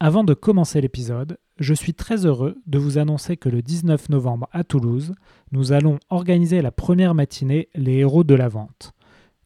[0.00, 4.48] Avant de commencer l'épisode, je suis très heureux de vous annoncer que le 19 novembre
[4.52, 5.12] à Toulouse,
[5.50, 8.92] nous allons organiser la première matinée Les héros de la vente.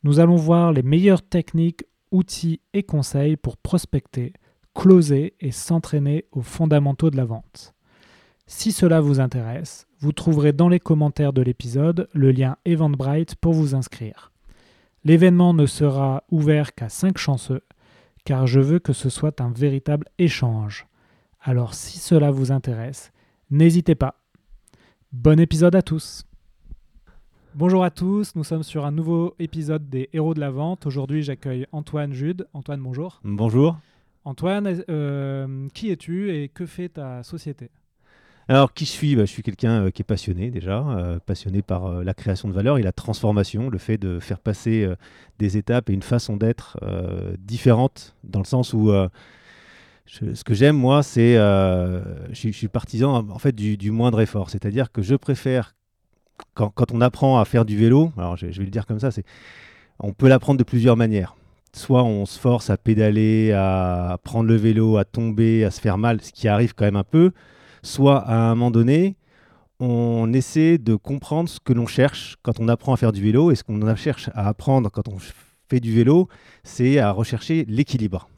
[0.02, 4.34] Nous allons voir les meilleures techniques, outils et conseils pour prospecter,
[4.74, 7.72] closer et s'entraîner aux fondamentaux de la vente.
[8.46, 13.54] Si cela vous intéresse, vous trouverez dans les commentaires de l'épisode le lien Eventbrite pour
[13.54, 14.32] vous inscrire.
[15.04, 17.62] L'événement ne sera ouvert qu'à 5 chanceux
[18.24, 20.86] car je veux que ce soit un véritable échange.
[21.40, 23.12] Alors si cela vous intéresse,
[23.50, 24.16] n'hésitez pas.
[25.12, 26.24] Bon épisode à tous.
[27.54, 30.86] Bonjour à tous, nous sommes sur un nouveau épisode des Héros de la Vente.
[30.86, 32.46] Aujourd'hui j'accueille Antoine Jude.
[32.54, 33.20] Antoine, bonjour.
[33.24, 33.76] Bonjour.
[34.24, 37.70] Antoine, euh, qui es-tu et que fait ta société?
[38.52, 41.62] Alors, qui je suis bah, Je suis quelqu'un euh, qui est passionné déjà, euh, passionné
[41.62, 44.86] par euh, la création de valeur et la transformation, le fait de faire passer
[45.38, 46.78] des étapes et une façon d'être
[47.38, 48.92] différente, dans le sens où
[50.06, 51.34] ce que j'aime, moi, c'est.
[51.34, 54.50] Je, suis partisan en fait du, moindre effort.
[54.50, 55.74] C'est-à-dire que je préfère,
[56.54, 59.10] quand, on apprend à faire du vélo, alors je, je vais le dire comme ça,
[59.98, 61.36] on peut l'apprendre de plusieurs manières.
[61.74, 65.96] Soit on se force à pédaler, à prendre le vélo, à tomber, à se faire
[65.96, 67.32] mal, ce qui arrive quand même un peu
[67.82, 69.16] soit à un moment donné,
[69.80, 73.50] on essaie de comprendre ce que l'on cherche quand on apprend à faire du vélo.
[73.50, 75.16] Et ce qu'on cherche à apprendre quand on
[75.68, 76.28] fait du vélo,
[76.62, 78.28] c'est à rechercher l'équilibre.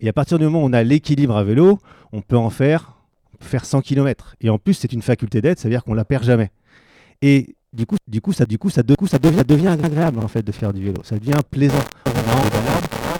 [0.00, 1.78] Et à partir du moment où on a l'équilibre à vélo,
[2.12, 2.94] on peut en faire,
[3.40, 4.34] faire 100 km.
[4.40, 6.50] Et en plus, c'est une faculté d'être, c'est-à-dire qu'on la perd jamais.
[7.20, 10.28] Et du coup, du coup, ça, du coup, ça, coup, ça, devient, devient agréable en
[10.28, 11.02] fait de faire du vélo.
[11.02, 11.84] Ça devient plaisant.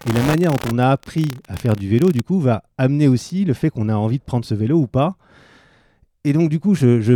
[0.09, 3.09] Et la manière dont on a appris à faire du vélo, du coup, va amener
[3.09, 5.17] aussi le fait qu'on a envie de prendre ce vélo ou pas
[6.29, 7.15] et donc, du coup, je,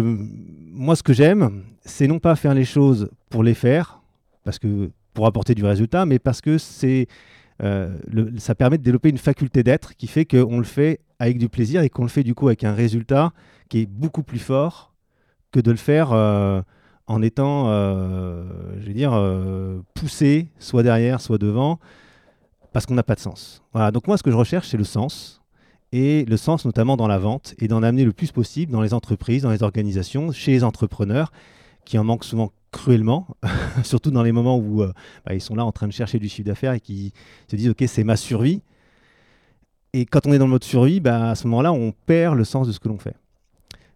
[0.72, 4.00] moi, ce que j'aime, c'est non pas faire les choses pour les faire,
[4.42, 6.56] parce que pour apporter du résultat, mais parce que
[7.62, 7.98] euh,
[8.38, 11.82] ça permet de développer une faculté d'être qui fait qu'on le fait avec du plaisir
[11.82, 13.32] et qu'on le fait du coup avec un résultat
[13.68, 14.94] qui est beaucoup plus fort
[15.50, 16.62] que de le faire euh,
[17.06, 18.44] en étant, euh,
[18.80, 19.12] je vais dire,
[19.92, 21.78] poussé, soit derrière, soit devant,
[22.72, 23.62] parce qu'on n'a pas de sens.
[23.74, 23.90] Voilà.
[23.90, 25.41] Donc moi, ce que je recherche, c'est le sens
[25.92, 28.94] et le sens notamment dans la vente et d'en amener le plus possible dans les
[28.94, 31.32] entreprises, dans les organisations, chez les entrepreneurs
[31.84, 33.26] qui en manquent souvent cruellement,
[33.84, 34.92] surtout dans les moments où euh,
[35.26, 37.12] bah, ils sont là en train de chercher du chiffre d'affaires et qui
[37.50, 38.62] se disent ok c'est ma survie.
[39.92, 42.44] Et quand on est dans le mode survie, bah, à ce moment-là on perd le
[42.44, 43.16] sens de ce que l'on fait.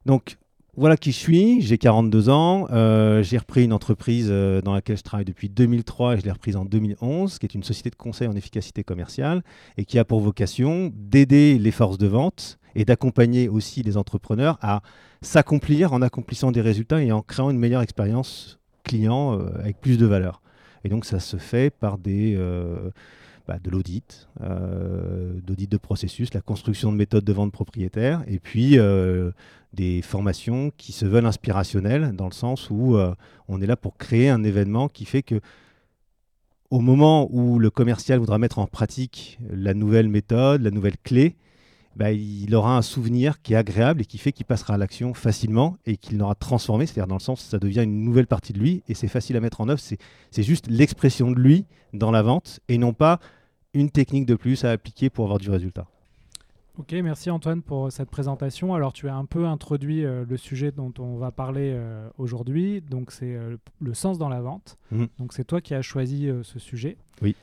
[0.05, 0.37] Donc
[0.77, 4.99] voilà qui je suis, j'ai 42 ans, euh, j'ai repris une entreprise euh, dans laquelle
[4.99, 7.97] je travaille depuis 2003 et je l'ai reprise en 2011, qui est une société de
[7.97, 9.43] conseil en efficacité commerciale
[9.79, 14.59] et qui a pour vocation d'aider les forces de vente et d'accompagner aussi les entrepreneurs
[14.61, 14.83] à
[15.23, 19.97] s'accomplir en accomplissant des résultats et en créant une meilleure expérience client euh, avec plus
[19.97, 20.43] de valeur.
[20.85, 22.39] Et donc ça se fait par des
[23.47, 28.41] bah, de l'audit, euh, d'audit de processus, la construction de méthodes de vente propriétaire, et
[28.41, 29.31] puis euh,
[29.73, 33.15] des formations qui se veulent inspirationnelles, dans le sens où euh,
[33.49, 35.41] on est là pour créer un événement qui fait que
[36.71, 41.37] au moment où le commercial voudra mettre en pratique la nouvelle méthode, la nouvelle clé,
[41.97, 45.15] bah, il aura un souvenir qui est agréable et qui fait qu'il passera à l'action
[45.15, 48.59] facilement et qu'il l'aura transformé, c'est-à-dire dans le sens ça devient une nouvelle partie de
[48.59, 51.65] lui et c'est facile à mettre en œuvre, c'est juste l'expression de lui
[51.95, 53.19] dans la vente et non pas
[53.73, 55.87] une technique de plus à appliquer pour avoir du résultat.
[56.79, 58.75] Ok, merci Antoine pour cette présentation.
[58.75, 62.83] Alors tu as un peu introduit euh, le sujet dont on va parler euh, aujourd'hui,
[62.83, 64.77] donc c'est euh, le sens dans la vente.
[64.91, 65.09] Mhm.
[65.19, 66.99] Donc c'est toi qui as choisi ce sujet.
[67.23, 67.35] Oui.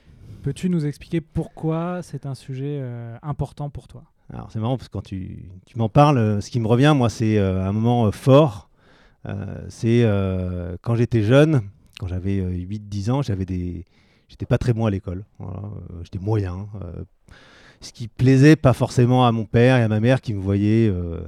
[0.44, 2.82] Peux-tu nous expliquer pourquoi c'est un sujet
[3.22, 4.04] important pour toi?
[4.34, 7.38] Alors c'est marrant parce que quand tu, m'en parles, ce qui me revient, moi, c'est
[7.38, 8.70] un moment fort.
[9.70, 10.04] c'est
[10.82, 11.62] quand j'étais jeune,
[12.00, 13.86] quand j'avais 8-10 ans, j'avais des,
[14.34, 15.26] J'étais pas très bon à l'école.
[15.42, 15.46] Euh,
[16.02, 16.68] j'étais moyen.
[16.82, 17.04] Euh,
[17.82, 20.90] ce qui plaisait pas forcément à mon père et à ma mère qui me voyaient
[20.90, 21.22] euh,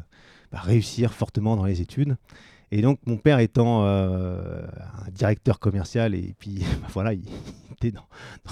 [0.51, 2.18] bah, réussir fortement dans les études.
[2.72, 7.24] Et donc, mon père étant un directeur commercial, et puis bah, voilà, il,
[7.74, 8.08] était dans,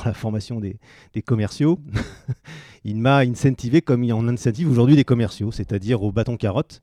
[0.05, 0.77] la formation des,
[1.25, 1.79] commerciaux,
[2.83, 6.81] il m'a incentivé comme il en incentive aujourd'hui des commerciaux, c'est-à-dire au bâton carotte.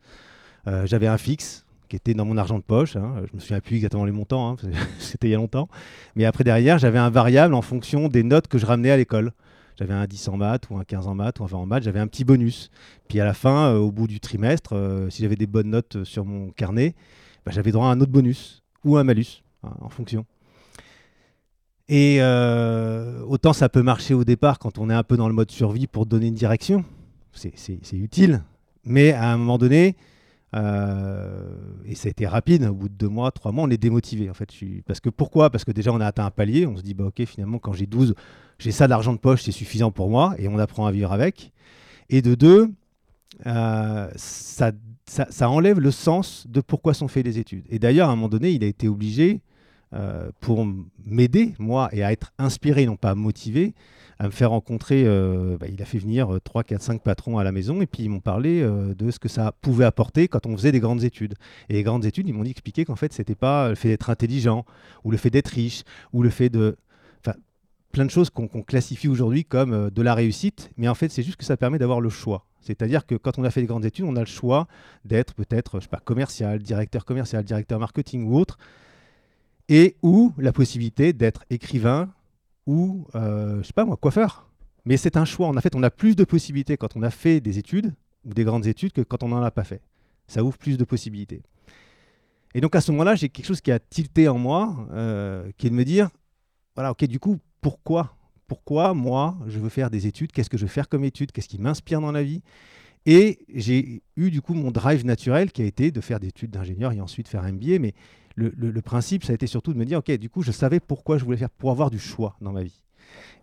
[0.84, 2.96] J'avais un fixe, qui était dans mon argent de poche.
[2.96, 3.16] Hein.
[3.28, 4.56] Je me souviens plus exactement les montants, hein,
[4.98, 5.68] c'était il y a longtemps.
[6.14, 9.32] Mais après, derrière, j'avais un variable en fonction des notes que je ramenais à l'école.
[9.76, 11.82] j'avais un 10 en maths ou un 15 en maths ou un 20 en maths,
[11.82, 12.70] j'avais un petit bonus.
[13.08, 14.74] Puis à la fin, au bout du trimestre,
[15.10, 16.94] si j'avais des bonnes notes sur mon carnet,
[17.50, 20.24] bah, j'avais droit à un autre bonus ou un malus, hein, en fonction.
[21.88, 25.34] Et euh, autant ça peut marcher au départ quand on est un peu dans le
[25.34, 26.84] mode survie pour donner une direction,
[27.32, 28.44] c'est utile,
[28.84, 29.96] mais à un moment donné,
[30.54, 31.52] euh,
[31.84, 34.30] et ça a été rapide, au bout de deux mois, trois mois, on est démotivé
[34.30, 34.50] en fait.
[34.86, 35.50] Parce que pourquoi?
[35.50, 37.72] Parce que déjà on a atteint un palier, on se dit bah ok finalement quand
[37.72, 38.14] j'ai 12,
[38.60, 41.50] j'ai ça d'argent de poche, c'est suffisant pour moi, et on apprend à vivre avec.
[42.10, 42.70] Et de deux,
[43.46, 44.70] euh, ça,
[45.10, 47.64] ça, enlève le sens de pourquoi sont faites les études.
[47.68, 49.42] Et d'ailleurs à un moment donné, il a été obligé
[49.92, 50.64] euh, pour
[51.04, 53.74] m'aider, moi, et à être inspiré, non pas motivé,
[54.20, 55.02] à me faire rencontrer.
[55.06, 58.04] Euh, bah, il a fait venir 3, 4, 5 patrons à la maison et puis
[58.04, 61.02] ils m'ont parlé euh, de ce que ça pouvait apporter quand on faisait des grandes
[61.02, 61.34] études.
[61.68, 64.64] Et les grandes études, ils m'ont expliqué qu'en fait, c'était pas le fait d'être intelligent
[65.02, 66.76] ou le fait d'être riche ou le fait de.
[67.24, 67.36] Enfin,
[67.90, 71.36] plein de choses qu'on classifie aujourd'hui comme de la réussite, mais en fait, c'est juste
[71.36, 72.46] que ça permet d'avoir le choix.
[72.60, 74.66] C'est-à-dire que quand on a fait des grandes études, on a le choix
[75.04, 78.58] d'être peut-être, je sais pas, commercial, directeur commercial, directeur marketing ou autre
[79.68, 82.12] et ou la possibilité d'être écrivain
[82.66, 84.50] ou, euh, je sais pas moi, coiffeur.
[84.84, 85.48] Mais c'est un choix.
[85.48, 88.44] En fait, on a plus de possibilités quand on a fait des études ou des
[88.44, 89.80] grandes études que quand on n'en a pas fait.
[90.26, 91.42] Ça ouvre plus de possibilités.
[92.54, 95.68] Et donc à ce moment-là, j'ai quelque chose qui a tilté en moi, euh, qui
[95.68, 96.10] est de me dire,
[96.74, 98.16] voilà, ok, du coup, pourquoi
[98.50, 101.48] Pourquoi moi, je veux faire des études Qu'est-ce que je veux faire comme études Qu'est-ce
[101.48, 102.42] qui m'inspire dans la vie
[103.06, 106.50] Et j'ai eu du coup mon drive naturel qui a été de faire des études
[106.50, 107.78] d'ingénieur et ensuite faire un MBA.
[107.78, 107.94] Mais
[108.34, 111.16] le, principe, ça a été surtout de me dire, OK, du coup, je savais pourquoi
[111.16, 112.82] je voulais faire, pour avoir du choix dans ma vie.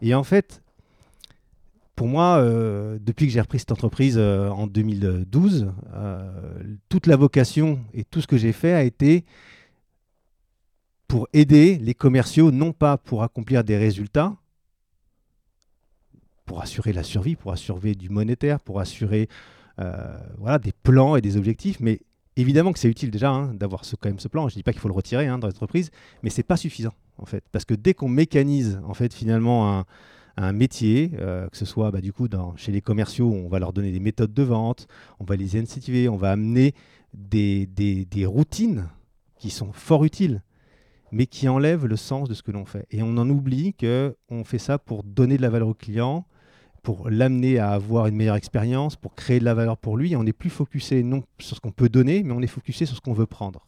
[0.01, 0.62] Et en fait,
[1.95, 6.30] pour moi, euh, depuis que j'ai repris cette entreprise euh, en 2012, euh,
[6.89, 9.24] toute la vocation et tout ce que j'ai fait a été
[11.07, 14.36] pour aider les commerciaux, non pas pour accomplir des résultats,
[16.47, 19.29] pour assurer la survie, pour assurer du monétaire, pour assurer
[20.39, 21.99] voilà, des plans et des objectifs, mais
[22.35, 24.47] évidemment que c'est utile déjà hein, d'avoir ce, quand même ce plan.
[24.47, 25.91] Je ne dis pas qu'il faut le retirer hein, dans l'entreprise,
[26.23, 29.83] mais c'est pas suffisant en fait, parce que dès qu'on mécanise en fait finalement
[30.38, 32.27] un, métier, euh, que ce soit bah, du coup
[32.57, 34.88] chez les commerciaux, on va leur donner des méthodes de vente,
[35.19, 36.75] on va les incentiver, on va amener
[37.15, 38.88] des, des routines
[39.39, 40.44] qui sont fort utiles,
[41.11, 42.85] mais qui enlèvent le sens de ce que l'on fait.
[42.91, 46.27] Et on en oublie que on fait ça pour donner de la valeur au client,
[46.88, 50.16] pour l'amener à avoir une meilleure expérience, pour créer de la valeur pour lui.
[50.16, 52.95] On n'est plus focusé non sur ce qu'on peut donner, mais on est focusé sur
[52.95, 53.66] ce qu'on veut prendre.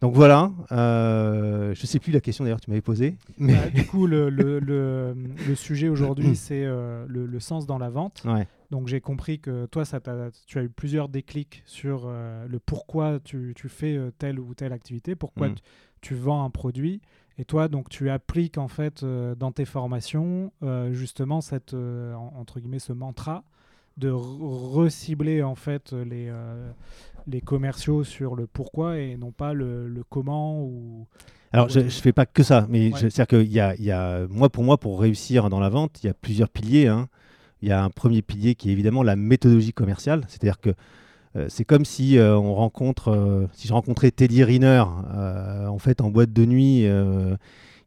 [0.00, 3.16] Donc voilà, euh, je ne sais plus la question d'ailleurs que tu m'avais posée.
[3.38, 3.54] Mais...
[3.54, 5.16] Bah, du coup, le, le, le,
[5.56, 8.22] sujet aujourd'hui, c'est euh, le, sens dans la vente.
[8.70, 9.98] Donc j'ai compris que toi, ça
[10.46, 14.72] tu as eu plusieurs déclics sur euh, le pourquoi tu, tu, fais telle ou telle
[14.72, 15.56] activité, pourquoi mm.
[16.02, 17.00] tu, vends un produit.
[17.38, 22.14] Et toi, donc, tu appliques en fait euh, dans tes formations euh, justement cette euh,
[22.14, 23.44] entre guillemets ce mantra
[23.96, 26.32] de recibler en fait les
[27.26, 31.06] les commerciaux sur le pourquoi et non pas le, le comment ou.
[31.52, 34.50] Alors, je ne fais pas que ça, mais c'est-à-dire qu'il y a, y a, moi,
[34.50, 36.88] pour moi, pour réussir dans la vente, il y a plusieurs piliers.
[36.88, 37.08] Hein.
[37.62, 40.74] Il y a un premier pilier qui est évidemment la méthodologie commerciale, c'est-à-dire que
[41.48, 44.84] c'est comme si euh, on rencontre, euh, si je rencontrais Teddy Riner
[45.68, 46.86] en fait en boîte de nuit.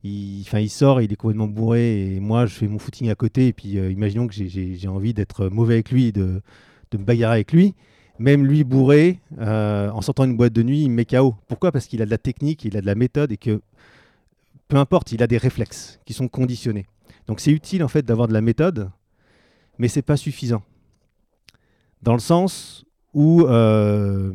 [0.03, 3.53] il, sort, il est complètement bourré et moi je fais mon footing à côté et
[3.53, 6.41] puis imaginons que j'ai envie d'être mauvais avec lui, de,
[6.93, 7.75] me bagarrer avec lui.
[8.19, 11.35] Même lui bourré, en sortant une boîte de nuit, il me met KO.
[11.47, 11.71] Pourquoi?
[11.71, 13.61] Parce qu'il a de la technique, il a de la méthode et que
[14.67, 16.85] peu importe, il a des réflexes qui sont conditionnés.
[17.27, 18.89] Donc c'est utile en fait d'avoir de la méthode,
[19.77, 20.63] mais c'est pas suffisant.
[22.01, 24.33] Dans le sens où, euh,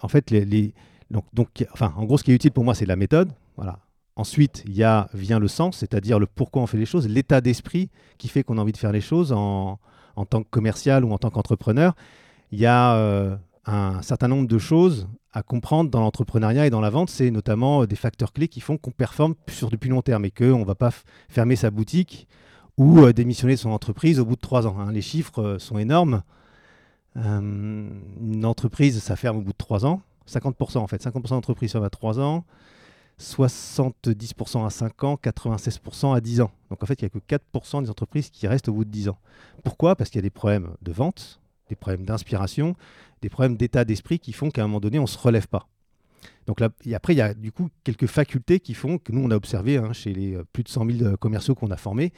[0.00, 0.72] en fait, les,
[1.10, 3.32] donc, enfin, en gros, ce qui est utile pour moi, c'est la méthode.
[3.56, 3.78] Voilà.
[4.16, 7.40] Ensuite, il y a, vient le sens, c'est-à-dire le pourquoi on fait les choses, l'état
[7.40, 9.78] d'esprit qui fait qu'on a envie de faire les choses en,
[10.16, 11.94] en tant que commercial ou en tant qu'entrepreneur.
[12.50, 13.36] Il y a euh,
[13.66, 17.10] un certain nombre de choses à comprendre dans l'entrepreneuriat et dans la vente.
[17.10, 20.30] C'est notamment des facteurs clés qui font qu'on performe sur du plus long terme et
[20.30, 20.90] qu'on ne va pas
[21.28, 22.26] fermer sa boutique
[22.78, 24.76] ou euh, démissionner son entreprise au bout de trois ans.
[24.78, 24.92] Hein.
[24.92, 26.22] Les chiffres sont énormes.
[27.16, 27.88] Euh,
[28.20, 30.02] une entreprise, ça ferme au bout de 3 ans.
[30.28, 31.02] 50% en fait.
[31.02, 32.44] 50% d'entreprises ferment à 3 ans.
[33.18, 36.50] 70% à 5 ans, 96% à 10 ans.
[36.70, 38.90] Donc en fait, il n'y a que 4% des entreprises qui restent au bout de
[38.90, 39.18] 10 ans.
[39.64, 39.96] Pourquoi?
[39.96, 42.76] Parce qu'il y a des problèmes de vente, des problèmes d'inspiration,
[43.22, 45.66] des problèmes d'état d'esprit qui font qu'à un moment donné, on ne se relève pas.
[46.46, 49.22] Donc là, et après, il y a du coup quelques facultés qui font que nous,
[49.22, 51.76] on a observé hein, chez les euh, plus de 100 000 euh, commerciaux qu'on a
[51.76, 52.12] formés,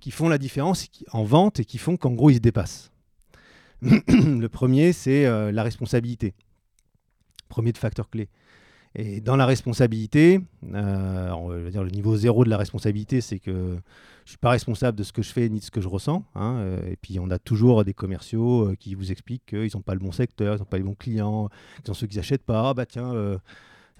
[0.00, 2.92] qui font la différence en vente et qui font qu'en gros, ils se dépassent.
[3.82, 6.34] le premier, c'est euh, la responsabilité.
[7.48, 8.28] Premier de facteur clé.
[8.94, 10.40] Et dans la responsabilité,
[10.72, 13.78] euh, on va dire le niveau zéro de la responsabilité, c'est que je ne
[14.24, 16.24] suis pas responsable de ce que je fais ni de ce que je ressens.
[16.34, 16.56] hein.
[16.60, 20.00] Euh, et puis on a toujours des commerciaux qui vous expliquent qu'ils n'ont pas le
[20.00, 22.70] bon secteur, ils n'ont pas les bons clients, qu'ils sont ceux qui n'achètent pas.
[22.70, 23.12] Ah bah tiens,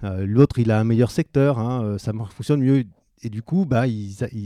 [0.01, 2.83] l'autre il a un meilleur secteur, hein, ça fonctionne mieux.
[3.21, 3.85] Et du coup, bah,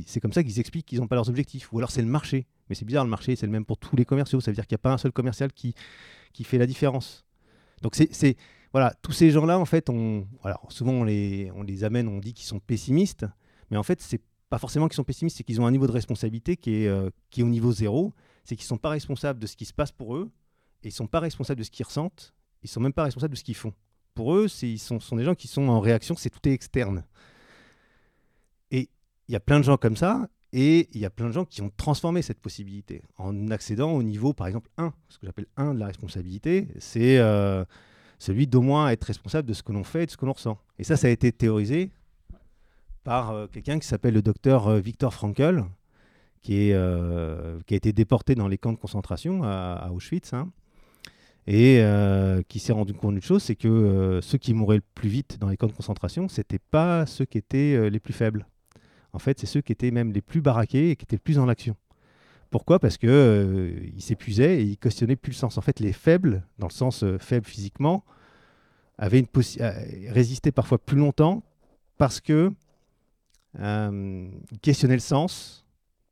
[0.05, 1.71] c'est comme ça qu'ils expliquent qu'ils n'ont pas leurs objectifs.
[1.71, 2.45] Ou alors c'est le marché.
[2.71, 4.39] Mais c'est bizarre, le marché, c'est le même pour tous les commerciaux.
[4.39, 5.75] Ça veut dire qu'il n'y a pas un seul commercial qui,
[6.31, 7.25] qui fait la différence.
[7.81, 8.37] Donc c'est,
[8.71, 12.19] voilà, tous ces gens-là, en fait, on, alors souvent on les, on les amène, on
[12.19, 13.25] dit qu'ils sont pessimistes,
[13.71, 15.91] mais en fait, c'est pas forcément qu'ils sont pessimistes, c'est qu'ils ont un niveau de
[15.91, 18.13] responsabilité qui est, euh, qui est au niveau zéro.
[18.45, 20.31] C'est qu'ils sont pas responsables de ce qui se passe pour eux,
[20.81, 23.37] et ils sont pas responsables de ce qu'ils ressentent, ils sont même pas responsables de
[23.37, 23.73] ce qu'ils font.
[24.13, 27.03] Pour eux, ils sont, sont des gens qui sont en réaction, c'est tout est externe.
[28.71, 28.89] Et
[29.27, 31.45] il y a plein de gens comme ça, et il y a plein de gens
[31.45, 34.93] qui ont transformé cette possibilité en accédant au niveau, par exemple, 1.
[35.07, 37.63] Ce que j'appelle 1 de la responsabilité, c'est euh,
[38.19, 40.33] celui d'au moins être responsable de ce que l'on fait et de ce que l'on
[40.33, 40.57] ressent.
[40.77, 41.91] Et ça, ça a été théorisé
[43.05, 45.63] par euh, quelqu'un qui s'appelle le docteur euh, Viktor Frankl,
[46.41, 50.49] qui, a été déporté dans les camps de concentration à, Auschwitz, hein,
[51.45, 51.83] et
[52.47, 55.49] qui s'est rendu compte d'une chose, c'est que ceux qui mouraient le plus vite dans
[55.49, 58.47] les camps de concentration, c'était pas ceux qui étaient les plus faibles.
[59.13, 61.39] En fait, c'est ceux qui étaient même les plus baraqués et qui étaient le plus
[61.39, 61.75] en action.
[62.49, 62.79] Pourquoi?
[62.79, 65.57] Parce que euh, ils s'épuisaient et ils questionnaient plus le sens.
[65.57, 68.03] En fait, les faibles, dans le sens euh, faible physiquement,
[68.97, 69.25] avaient
[69.59, 69.71] euh,
[70.09, 71.43] résistaient parfois plus longtemps
[71.97, 72.51] parce que
[74.61, 75.65] questionnaient le sens,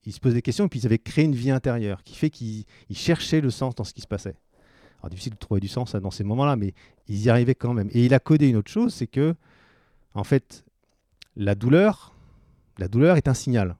[0.05, 2.29] ils se posaient des questions et puis ils avaient créé une vie intérieure qui fait
[2.29, 4.35] qu'ils ils cherchaient le sens dans ce qui se passait.
[4.99, 6.73] Alors difficile de trouver du sens hein, dans ces moments-là, mais
[7.07, 7.89] ils y arrivaient quand même.
[7.93, 9.35] Et il a codé une autre chose, c'est que
[10.13, 10.65] en fait,
[11.37, 12.13] la douleur,
[12.79, 13.75] la douleur est un signal.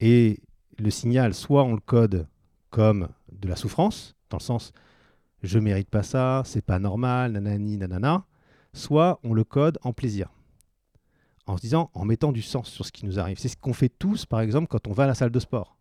[0.00, 0.40] Et
[0.78, 2.26] le signal, soit on le code
[2.70, 4.72] comme de la souffrance, dans le sens
[5.42, 8.24] je mérite pas ça, c'est pas normal, nanani, nanana,
[8.72, 10.28] soit on le code en plaisir.
[11.46, 13.38] En se disant, en mettant du sens sur ce qui nous arrive.
[13.38, 15.76] C'est ce qu'on fait tous, par exemple, quand on va à la salle de sport.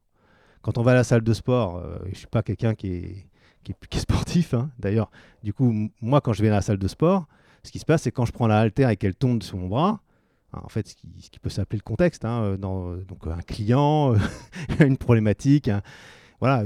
[0.63, 2.87] Quand on va à la salle de sport, euh, je ne suis pas quelqu'un qui
[2.87, 3.27] est,
[3.93, 4.55] sportif.
[4.55, 4.71] hein.
[4.79, 5.11] D'ailleurs,
[5.43, 7.27] du coup, moi, quand je vais à la salle de sport,
[7.63, 9.67] ce qui se passe, c'est quand je prends la haltère et qu'elle tombe sur mon
[9.67, 10.01] bras,
[10.53, 13.41] en fait, ce qui, ce qui peut s'appeler le contexte, hein, euh, dans, donc un
[13.41, 14.15] client,
[14.79, 15.81] une problématique, un-
[16.39, 16.63] voilà,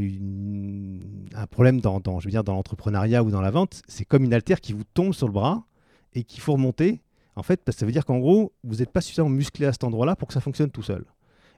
[1.35, 4.33] un problème dans, je veux dire, dans l'entrepreneuriat ou dans la vente, c'est comme une
[4.33, 5.65] haltère qui vous tombe sur le bras
[6.13, 7.01] et qu'il faut remonter.
[7.35, 9.73] En fait, parce que ça veut dire qu'en gros, vous n'êtes pas suffisamment musclé à
[9.73, 11.03] cet endroit-là pour que ça fonctionne tout seul.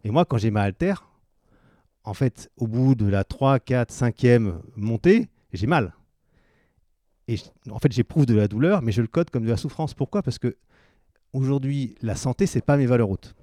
[0.04, 1.08] Et moi, quand j'ai ma haltère,
[2.04, 5.94] en fait, au bout de la 3, 4, 5e montée, j'ai mal.
[7.28, 7.36] Et
[7.70, 9.94] en fait, j'éprouve de la douleur, mais je le code comme de la souffrance.
[9.94, 10.24] Pourquoi?
[10.24, 10.58] Parce que
[11.38, 13.36] aujourd'hui, la santé, c'est pas mes valeurs hautes.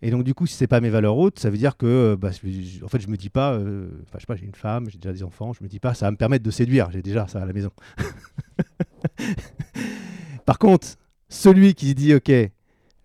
[0.00, 2.16] Et donc, du coup, si c'est pas mes valeurs hautes, ça veut dire que, euh,
[2.16, 4.88] bah, je- en fait, je me dis pas, euh, je sais pas, j'ai une femme,
[4.88, 6.88] j'ai déjà des enfants, je me dis pas, ça va me permettre de séduire.
[6.92, 7.70] J'ai déjà ça à la maison.
[10.46, 10.88] Par contre,
[11.28, 12.30] celui qui dit, ok,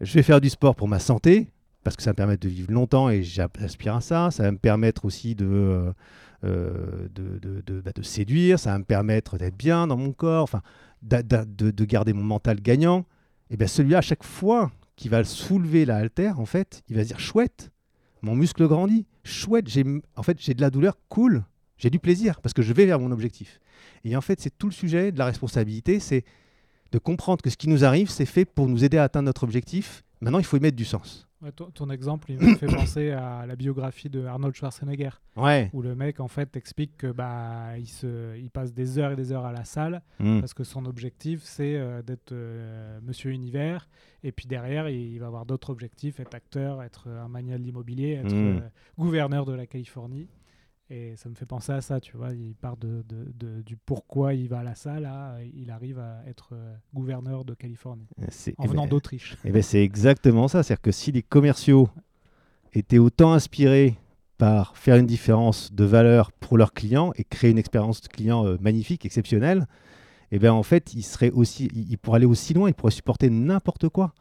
[0.01, 1.48] je vais faire du sport pour ma santé,
[1.84, 4.58] parce que ça me permettre de vivre longtemps et j'aspire à ça, ça va me
[4.58, 5.91] permettre aussi de, euh,
[6.46, 10.62] euh, de- bah, de séduire, ça va me permettre d'être bien dans mon corps, enfin,
[11.03, 13.05] de, de garder mon mental gagnant.
[13.50, 17.03] Et bien celui-là, à chaque fois qu'il va soulever la haltère, en fait, il va
[17.03, 17.72] se dire, chouette,
[18.22, 19.83] mon muscle grandit, chouette, j'ai,
[20.15, 21.43] en fait, j'ai de la douleur, cool,
[21.77, 23.60] j'ai du plaisir, parce que je vais vers mon objectif.
[24.05, 26.24] Et en fait, c'est tout le sujet de la responsabilité, c'est
[26.91, 29.43] de comprendre que ce qui nous arrive, c'est fait pour nous aider à atteindre notre
[29.43, 30.03] objectif.
[30.22, 31.27] Maintenant, il faut y mettre du sens.
[31.43, 35.69] Ouais, ton, ton exemple, il me fait penser à la biographie de Arnold Schwarzenegger, Ouais.
[35.73, 39.15] où le mec en fait explique que bah il se, il passe des heures et
[39.17, 40.39] des heures à la salle Mm.
[40.39, 43.89] parce que son objectif c'est euh, d'être euh, Monsieur Univers
[44.23, 47.63] et puis derrière il, il va avoir d'autres objectifs, être acteur, être un magnat de
[47.63, 48.57] l'immobilier, être Mm.
[48.57, 48.59] euh,
[48.97, 50.27] gouverneur de la Californie.
[50.89, 52.33] Et ça me fait penser à ça, tu vois.
[52.33, 55.97] Il part de, de- de- du pourquoi il va à la salle, à, il arrive
[55.97, 59.37] à être euh, gouverneur de Californie C'est, en eh venant ben, d'Autriche.
[59.45, 60.61] eh ben, c'est exactement ça.
[60.61, 61.89] C'est-à-dire que si les commerciaux
[62.73, 63.97] étaient autant inspirés
[64.37, 68.57] par faire une différence de valeur pour leurs clients et créer une expérience client euh,
[68.59, 69.67] magnifique, exceptionnelle,
[70.31, 72.91] eh ben, en fait, ils, seraient aussi, ils, ils pourraient aller aussi loin, ils pourraient
[72.91, 74.13] supporter n'importe quoi.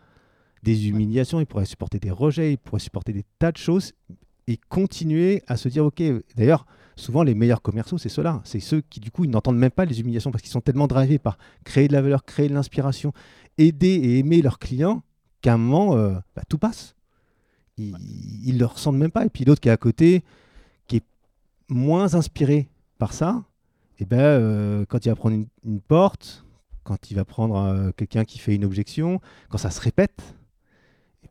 [0.62, 3.92] Des humiliations, ils pourraient supporter des rejets, ils pourraient supporter des tas de choses
[4.48, 6.02] et continuer à se dire, OK,
[6.36, 8.40] d'ailleurs, souvent les meilleurs commerciaux, c'est ceux-là.
[8.44, 10.86] C'est ceux qui, du coup, ils n'entendent même pas les humiliations parce qu'ils sont tellement
[10.86, 13.12] drivés par créer de la valeur, créer de l'inspiration,
[13.58, 15.02] aider et aimer leurs clients
[15.40, 16.94] qu'à un moment, euh, bah, tout passe.
[17.78, 19.24] Ils ne le ressentent même pas.
[19.24, 20.22] Et puis l'autre qui est à côté,
[20.86, 21.04] qui est
[21.68, 22.68] moins inspiré
[22.98, 23.42] par ça,
[23.98, 26.44] et ben, euh, quand il va prendre une, une porte,
[26.82, 30.41] quand il va prendre euh, quelqu'un qui fait une objection, quand ça se répète, eh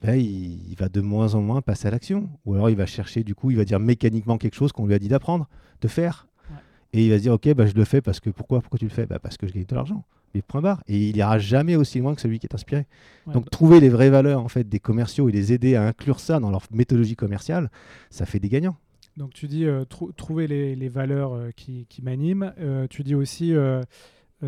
[0.01, 2.29] ben, il, il va de moins en moins passer à l'action.
[2.45, 4.93] Ou alors il va chercher, du coup, il va dire mécaniquement quelque chose qu'on lui
[4.93, 5.47] a dit d'apprendre,
[5.81, 6.27] de faire.
[6.49, 6.57] Ouais.
[6.93, 8.85] Et il va se dire, ok, bah, je le fais parce que pourquoi Pourquoi tu
[8.85, 9.05] le fais?
[9.05, 10.03] Bah, Parce que je gagne de l'argent.
[10.33, 10.83] mais point barre.
[10.87, 12.87] Et il ira jamais aussi loin que celui qui est inspiré.
[13.27, 16.39] Donc trouver les vraies valeurs en fait des commerciaux et les aider à inclure ça
[16.39, 17.69] dans leur méthodologie commerciale,
[18.09, 18.77] ça fait des gagnants.
[19.17, 22.53] Donc tu dis euh, trouver les, valeurs euh, qui, m'animent.
[22.59, 23.53] Euh, tu dis aussi,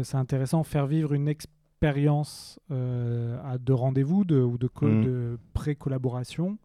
[0.01, 1.53] c'est intéressant, faire vivre une expérience
[2.69, 5.03] de rendez-vous ou de, mmh.
[5.03, 6.57] de pré-collaboration.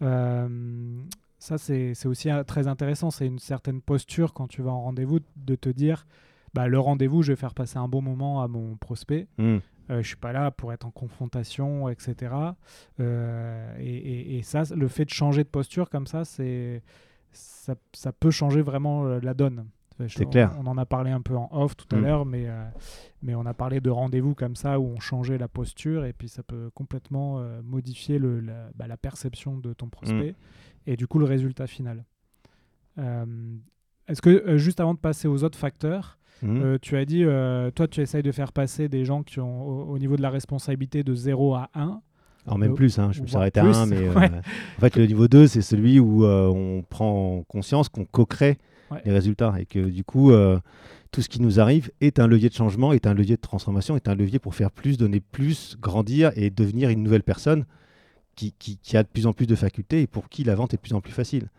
[0.00, 3.10] ça, c'est aussi très intéressant.
[3.10, 6.06] C'est une certaine posture quand tu vas en rendez-vous de te dire,
[6.54, 9.26] bah, le rendez-vous, je vais faire passer un bon moment à mon prospect.
[9.38, 9.58] Mmh.
[9.90, 12.34] Euh, je suis pas là pour être en confrontation, etc.
[13.00, 16.82] Euh, et, et, ça, le fait de changer de posture comme ça, c'est
[17.32, 19.66] ça, ça, peut changer vraiment euh, la donne.
[20.08, 20.54] C'est clair.
[20.58, 22.02] On en a parlé un peu en off tout à mm.
[22.02, 22.64] l'heure, mais, euh,
[23.22, 26.28] mais on a parlé de rendez-vous comme ça où on changeait la posture et puis
[26.28, 30.90] ça peut complètement modifier le, la, bah, la, perception de ton prospect mm.
[30.90, 32.04] et du coup le résultat final.
[34.08, 36.18] Est-ce que, juste avant de passer aux autres facteurs.
[36.44, 39.88] Euh, tu as dit, euh, toi, tu essayes de faire passer des gens qui ont
[39.88, 42.00] au, niveau de la responsabilité de 0 à 1.
[42.44, 45.06] Alors même euh, plus, hein, je me suis arrêté à 1, mais en fait le
[45.06, 48.58] niveau 2, c'est celui où on prend conscience qu'on co-crée
[49.04, 50.32] les résultats et que du coup,
[51.12, 53.96] tout ce qui nous arrive est un levier de changement, est un levier de transformation,
[53.96, 57.66] est un levier pour faire plus, donner plus, grandir et devenir une nouvelle personne
[58.34, 60.78] qui, qui, a de plus en plus de facultés et pour qui la vente est
[60.78, 61.50] de plus en plus facile.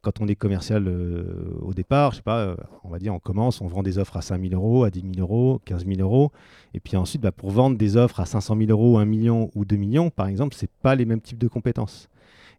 [0.00, 3.18] Quand on est commercial euh, au départ, je sais pas, euh, on va dire, on
[3.18, 6.00] commence, on vend des offres à 5 000 euros, à 10 000 euros, 15 000
[6.00, 6.30] euros.
[6.72, 9.64] Et puis ensuite, bah, pour vendre des offres à 500 000 euros, 1 million ou
[9.64, 12.08] 2 millions, par exemple, ce pas les mêmes types de compétences.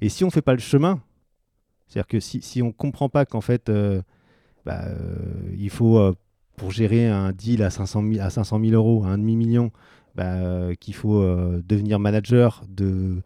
[0.02, 1.02] Et si on ne fait pas le chemin,
[1.90, 4.02] c'est-à-dire que si, on ne comprend pas qu'en fait, euh,
[4.66, 4.86] bah,
[5.58, 6.00] il faut,
[6.56, 9.72] pour gérer un deal à 500 000, à 500 000 euros, à 1,5 million,
[10.16, 11.22] bah, qu'il faut
[11.68, 13.22] devenir manager d'une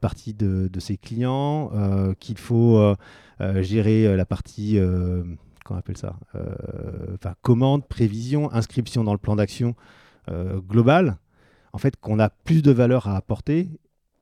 [0.00, 2.94] partie de, ses clients, euh, qu'il faut euh,
[3.40, 4.78] euh, gérer la partie,
[5.64, 6.16] comment on appelle ça,
[7.42, 9.74] commande, prévision, inscription dans le plan d'action
[10.68, 11.18] global.
[11.72, 13.68] En fait, qu'on a plus de valeur à apporter,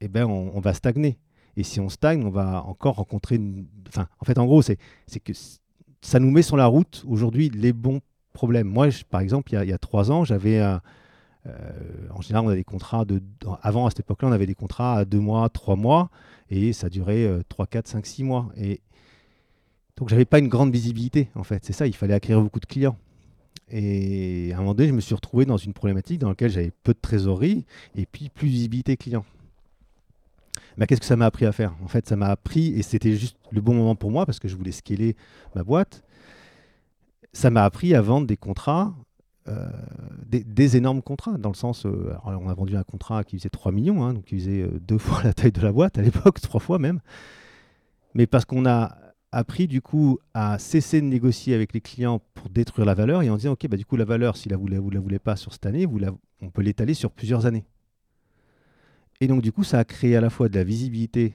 [0.01, 1.19] eh ben, on, va stagner.
[1.57, 3.41] Et si on stagne, on va encore rencontrer.
[3.89, 4.77] Enfin, en fait, en gros, c'est
[5.23, 5.33] que
[6.01, 8.01] ça nous met sur la route aujourd'hui les bons
[8.33, 8.69] problèmes.
[8.69, 10.81] Moi, par exemple, il y, a, trois ans, j'avais un,
[11.47, 11.53] euh,
[12.11, 13.23] en général, on a des contrats de.
[13.63, 16.11] Avant, à cette époque-là, on avait des contrats à deux mois, trois mois,
[16.51, 18.51] et ça durait 3, 4, 5, 6 mois.
[18.57, 18.81] Et
[19.97, 21.65] donc, j'avais pas une grande visibilité, en fait.
[21.65, 22.97] C'est ça, il fallait acquérir beaucoup de clients.
[23.71, 26.73] Et à un moment donné, je me suis retrouvé dans une problématique dans laquelle j'avais
[26.83, 27.65] peu de trésorerie
[27.95, 29.25] et puis plus de visibilité client.
[30.87, 31.75] Qu'est-ce que ça m'a appris à faire?
[31.85, 34.49] En fait, ça m'a appris, et c'était juste le bon moment pour moi parce que
[34.49, 35.17] je voulais scaler
[35.55, 36.03] ma boîte.
[37.33, 38.95] Ça m'a appris à vendre des contrats
[39.47, 39.69] euh,
[40.27, 43.73] des, énormes contrats, dans le sens, euh, on a vendu un contrat qui faisait 3
[43.73, 46.41] millions, hein, donc qui faisait euh, deux fois la taille de la boîte à l'époque,
[46.41, 47.01] trois fois même.
[48.15, 48.97] Mais parce qu'on a
[49.33, 53.29] appris du coup à cesser de négocier avec les clients pour détruire la valeur et
[53.29, 55.37] en disant, ok, bah, du coup la valeur, si la vous ne la, voulez pas
[55.37, 56.01] sur cette année, vous
[56.41, 57.65] on peut l'étaler sur plusieurs années.
[59.25, 61.33] Et donc du coup, ça a créé à la fois de la visibilité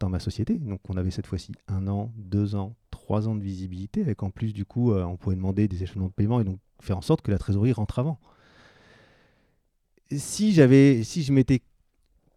[0.00, 0.54] dans ma société.
[0.54, 4.30] Donc on avait cette fois-ci un an, deux ans, trois ans de visibilité, avec en
[4.30, 7.20] plus du coup, on pouvait demander des échelons de paiement et donc faire en sorte
[7.20, 8.18] que la trésorerie rentre avant.
[10.10, 11.60] Si si je m'étais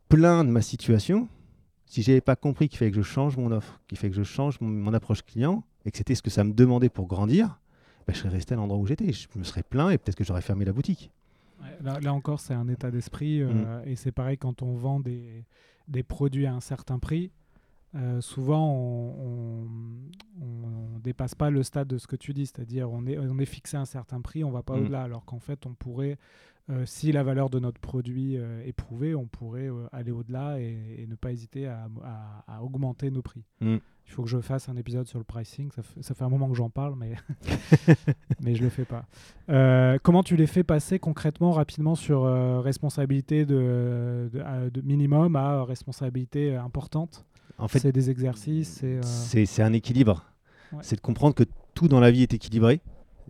[0.09, 1.29] plaint de ma situation,
[1.85, 4.23] si j'avais pas compris qu'il fallait que je change mon offre, qu'il fallait que je
[4.23, 7.57] change mon, approche client, et que c'était ce que ça me demandait pour grandir,
[8.05, 9.13] ben, je serais resté à l'endroit où j'étais.
[9.13, 11.09] Je me serais plaint et peut-être que j'aurais fermé la boutique.
[11.81, 13.41] Là, encore, c'est un état d'esprit.
[13.41, 13.87] Euh, mm.
[13.87, 15.45] Et c'est pareil quand on vend des,
[15.87, 17.31] des, produits à un certain prix.
[17.95, 19.65] Euh, souvent, on
[20.93, 23.45] ne dépasse pas le stade de ce que tu dis, c'est-à-dire on est, on est
[23.45, 24.81] fixé à un certain prix, on va pas mm.
[24.81, 26.17] au-delà, alors qu'en fait, on pourrait,
[26.69, 31.07] euh, si la valeur de notre produit euh, est prouvée, on pourrait aller au-delà et,
[31.07, 31.89] ne pas hésiter à,
[32.47, 33.43] à, augmenter nos prix.
[33.61, 33.77] Mm.
[34.09, 36.49] Il faut que je fasse un épisode sur le pricing, ça, ça fait un moment
[36.49, 37.13] que j'en parle, mais,
[38.41, 39.05] mais je le fais pas.
[40.03, 42.23] comment tu les fais passer concrètement, rapidement, sur
[42.63, 47.25] responsabilité de, de, de, minimum à responsabilité importante?
[47.59, 48.81] En fait, c'est des exercices.
[48.83, 50.25] Euh, c'est un équilibre.
[50.81, 51.43] C'est de comprendre que
[51.73, 52.81] tout dans la vie est équilibré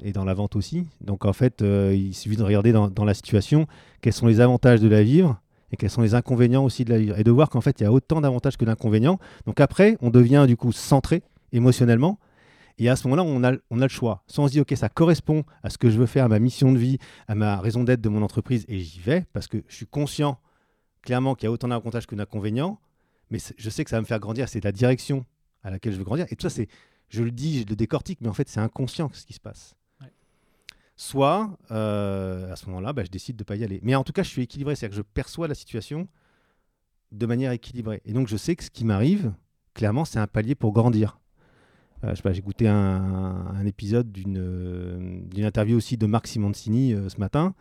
[0.03, 0.85] et dans la vente aussi.
[1.01, 3.65] Donc en fait, euh, il suffit de regarder dans, la situation
[4.01, 6.99] quels sont les avantages de la vivre et quels sont les inconvénients aussi de la
[6.99, 7.17] vivre.
[7.19, 9.19] Et de voir qu'en fait, il y a autant d'avantages que d'inconvénients.
[9.45, 12.19] Donc après, on devient du coup centré émotionnellement.
[12.77, 14.23] Et à ce moment-là, on a, on a le choix.
[14.27, 16.39] Soit on se dit, OK, ça correspond à ce que je veux faire, à ma
[16.39, 19.57] mission de vie, à ma raison d'être de mon entreprise, et j'y vais, parce que
[19.67, 20.39] je suis conscient
[21.01, 22.79] clairement qu'il y a autant d'avantages que d'inconvénients
[23.29, 25.25] mais je sais que ça va me faire grandir, c'est la direction
[25.63, 26.25] à laquelle je veux grandir.
[26.29, 26.67] Et tout ça, c'est,
[27.09, 29.75] je le dis, je le décortique, mais en fait, c'est inconscient ce qui se passe.
[31.01, 33.79] Soit, euh, à ce moment-là, bah, je décide de ne pas y aller.
[33.83, 36.07] Mais en tout cas, je suis équilibré, c'est-à-dire que je perçois la situation
[37.11, 38.01] de manière équilibrée.
[38.05, 39.31] Et donc, je sais que ce qui m'arrive,
[39.73, 41.19] clairement, c'est un palier pour grandir.
[42.03, 47.55] Euh, j'ai écouté un, épisode d'une, d'une interview aussi de Marc Simoncini euh, ce matin,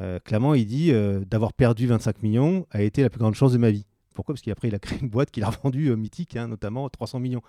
[0.00, 3.52] euh, clairement, il dit euh, d'avoir perdu 25 millions a été la plus grande chance
[3.52, 3.86] de ma vie.
[4.14, 4.34] Pourquoi?
[4.34, 7.20] Parce qu'après, il a créé une boîte qu'il a revendue euh, mythique, hein, notamment 300
[7.20, 7.42] millions.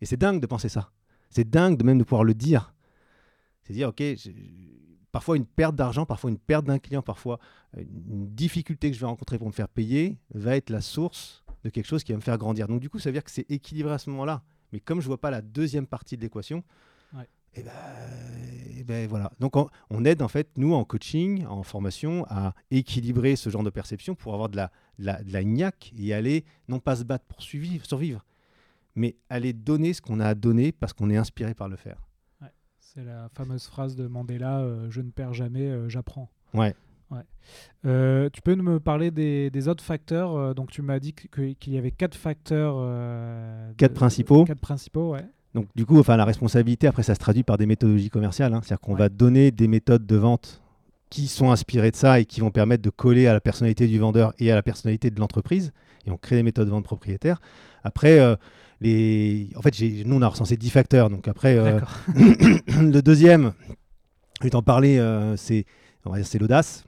[0.00, 0.90] Et c'est dingue de penser ça.
[1.30, 2.74] C'est dingue de même de pouvoir le dire.
[3.68, 4.02] C'est dire, OK,
[5.12, 7.38] parfois une perte d'argent, parfois une perte d'un client, parfois
[7.76, 11.70] une difficulté que je vais rencontrer pour me faire payer va être la source de
[11.70, 12.66] quelque chose qui va me faire grandir.
[12.66, 14.42] Donc du coup, ça veut dire que c'est équilibré à ce moment-là.
[14.72, 16.64] Mais comme je ne vois pas la deuxième partie de l'équation,
[17.54, 17.72] et eh ben,
[18.78, 19.32] eh ben, voilà.
[19.40, 23.70] Donc on, aide en fait nous en coaching, en formation, à équilibrer ce genre de
[23.70, 28.24] perception pour avoir de la, de la, et aller non pas se battre pour survivre,
[28.94, 32.07] mais aller donner ce qu'on a à donner parce qu'on est inspiré par le faire.
[32.98, 36.28] C'est la fameuse phrase de Mandela euh, je ne perds jamais, euh, j'apprends.
[36.52, 36.74] Ouais.
[37.12, 37.20] Ouais.
[37.86, 41.92] Euh, tu peux me parler des, autres facteurs Donc, tu m'as dit qu'il y avait
[41.92, 42.74] quatre facteurs.
[43.76, 44.44] quatre principaux.
[44.46, 45.24] Quatre principaux, ouais.
[45.54, 48.52] Donc du coup, enfin, la responsabilité, après, ça se traduit par des méthodologies commerciales.
[48.52, 48.62] Hein.
[48.64, 50.60] C'est-à-dire qu'on va donner des méthodes de vente
[51.08, 54.00] qui sont inspirées de ça et qui vont permettre de coller à la personnalité du
[54.00, 55.72] vendeur et à la personnalité de l'entreprise.
[56.04, 57.40] Et on crée des méthodes de vente propriétaires.
[57.84, 58.18] Après,
[58.80, 59.50] les...
[59.56, 61.10] en fait, nous, on a recensé 10 facteurs.
[61.10, 61.80] Donc après, euh,
[62.16, 63.52] le deuxième,
[64.38, 65.64] je vais t'en parler, euh, c'est
[66.38, 66.84] l'audace.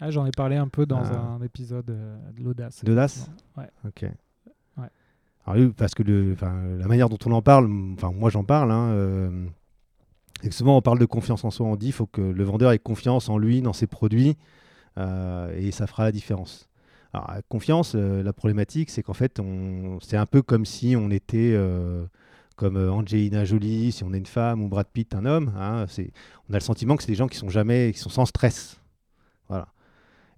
[0.00, 1.36] Ah, J'en ai parlé un peu dans ah.
[1.38, 2.82] un épisode de l'audace.
[2.86, 3.68] L'audace Ouais.
[3.84, 4.06] Ok
[5.76, 9.46] parce que la manière dont on en parle, enfin moi j'en parle, hein, euh,
[10.42, 12.72] et souvent on parle de confiance en soi, on dit qu'il faut que le vendeur
[12.72, 14.36] ait confiance en lui, dans ses produits,
[14.98, 16.67] euh, et ça fera la différence.
[17.12, 19.40] Alors, confiance, euh, la problématique, c'est qu'en fait,
[20.02, 21.56] c'est un peu comme si on était
[22.56, 25.52] comme Angelina Jolie, si on est une femme, ou Brad Pitt, un homme.
[25.56, 25.86] Hein,
[26.48, 28.80] on a le sentiment que c'est des gens qui sont jamais, qui sont sans stress.
[29.48, 29.68] Voilà.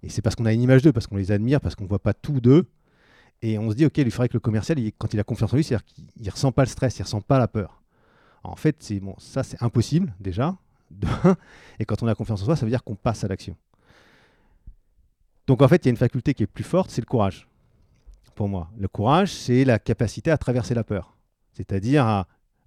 [0.03, 1.89] Et c'est parce qu'on a une image d'eux, parce qu'on les admire, parce qu'on ne
[1.89, 2.67] voit pas tout d'eux,
[3.41, 5.57] et on se dit, OK, il faudrait que le commercial, quand il a confiance en
[5.57, 7.81] lui, c'est-à-dire qu'il ne ressent pas le stress, il ne ressent pas la peur.
[8.43, 10.55] En fait, bon, ça, c'est impossible déjà.
[11.79, 13.55] et quand on a confiance en soi, ça veut dire qu'on passe à l'action.
[15.47, 17.47] Donc en fait, il y a une faculté qui est plus forte, c'est le courage.
[18.35, 21.17] Pour moi, le courage, c'est la capacité à traverser la peur.
[21.53, 22.05] C'est-à-dire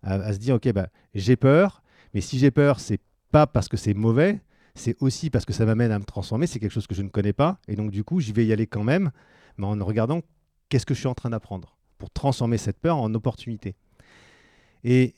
[0.02, 1.82] à, se dire, OK, bah, j'ai peur,
[2.12, 4.40] mais si j'ai peur, c'est pas parce que c'est mauvais,
[4.74, 7.08] c'est aussi parce que ça m'amène à me transformer, c'est quelque chose que je ne
[7.08, 9.10] connais pas, et donc du coup, j'y vais y aller quand même,
[9.56, 10.20] mais en regardant
[10.68, 13.76] qu'est-ce que je suis en train d'apprendre pour transformer cette peur en opportunité.
[14.82, 15.14] Et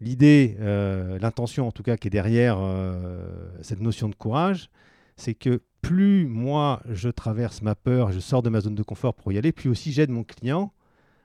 [0.00, 4.70] l'idée, euh, l'intention en tout cas qui est derrière euh, cette notion de courage,
[5.16, 9.14] c'est que plus moi je traverse ma peur, je sors de ma zone de confort
[9.14, 10.72] pour y aller, plus aussi j'aide mon client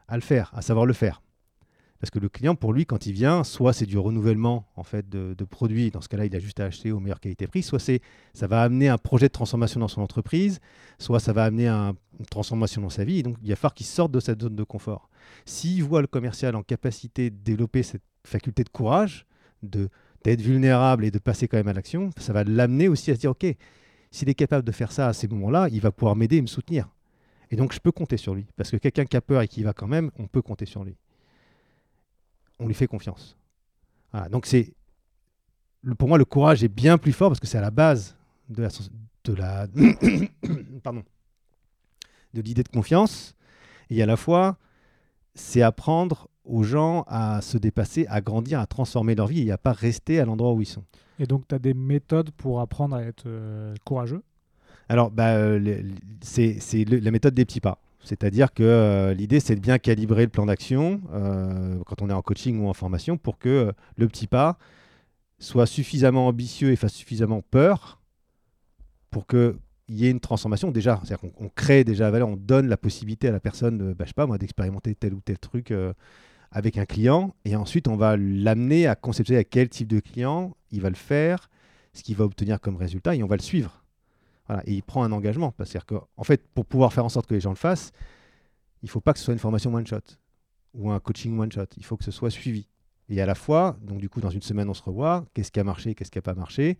[0.07, 1.21] à le faire, à savoir le faire.
[2.03, 5.07] Parce que le client, pour lui, quand il vient, soit c'est du renouvellement en fait
[5.07, 8.01] de, produits, dans ce cas-là, il a juste à acheter au meilleure qualité-prix, soit c'est
[8.33, 10.59] ça va amener un projet de transformation dans son entreprise,
[10.99, 13.19] soit ça va amener une transformation dans sa vie.
[13.19, 15.09] Et donc, il va falloir qu'il sorte de cette zone de confort.
[15.45, 19.25] S'il voit le commercial en capacité de développer cette faculté de courage,
[19.61, 19.87] de
[20.25, 23.19] d'être vulnérable et de passer quand même à l'action, ça va l'amener aussi à se
[23.19, 23.45] dire, OK,
[24.13, 26.47] s'il est capable de faire ça à ces moments-là, il va pouvoir m'aider et me
[26.47, 26.87] soutenir.
[27.51, 28.45] Et donc, je peux compter sur lui.
[28.55, 30.85] Parce que quelqu'un qui a peur et qui va quand même, on peut compter sur
[30.85, 30.95] lui
[32.59, 33.37] on lui fait confiance.
[34.29, 34.73] donc c'est
[35.97, 38.15] pour moi le courage est bien plus fort parce que c'est à la base
[38.49, 38.63] de
[42.33, 43.35] de l'idée de confiance
[43.89, 44.57] et à la fois
[45.35, 49.57] c'est apprendre aux gens à se dépasser, à grandir, à transformer leur vie et à
[49.57, 50.83] pas rester à l'endroit où ils sont.
[51.19, 54.23] Et donc tu as des méthodes pour apprendre à être euh, courageux?
[54.89, 55.81] Alors bah, euh,
[56.21, 57.79] c'est la méthode des petits pas.
[58.03, 62.13] C'est-à-dire que euh, l'idée, c'est de bien calibrer le plan d'action euh, quand on est
[62.13, 64.57] en coaching ou en formation pour que euh, le petit pas
[65.39, 68.01] soit suffisamment ambitieux et fasse suffisamment peur
[69.09, 69.25] pour
[69.85, 70.71] qu'il y ait une transformation.
[70.71, 74.05] Déjà, c'est-à-dire qu'on crée déjà la valeur, on donne la possibilité à la personne, bah,
[74.15, 75.73] pas moi, d'expérimenter tel ou tel truc
[76.51, 77.35] avec un client.
[77.45, 80.95] Et ensuite, on va l'amener à conceptualiser à quel type de client il va le
[80.95, 81.49] faire,
[81.93, 83.83] ce qu'il va obtenir comme résultat, et on va le suivre
[84.65, 85.51] et il prend un engagement.
[85.51, 87.91] Parce qu'en fait, pour pouvoir faire en sorte que les gens le fassent,
[88.81, 90.01] il ne faut pas que ce soit une formation one-shot
[90.73, 91.67] ou un coaching one-shot.
[91.77, 92.67] Il faut que ce soit suivi.
[93.09, 95.25] Et à la fois, donc du coup, dans une semaine, on se revoit.
[95.33, 96.77] Qu'est-ce qui a marché, qu'est-ce qui n'a pas marché?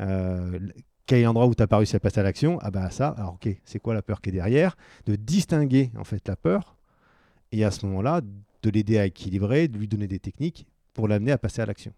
[0.00, 0.58] Euh,
[1.06, 2.58] Quel est l'endroit où tu n'as pas réussi à passer à l'action?
[2.62, 4.76] Ah bah ça, alors ok, c'est quoi la peur qui est derrière?
[5.06, 6.76] De distinguer en fait la peur
[7.50, 8.20] et à ce moment-là,
[8.62, 11.92] de l'aider à équilibrer, de lui donner des techniques pour l'amener à passer à l'action.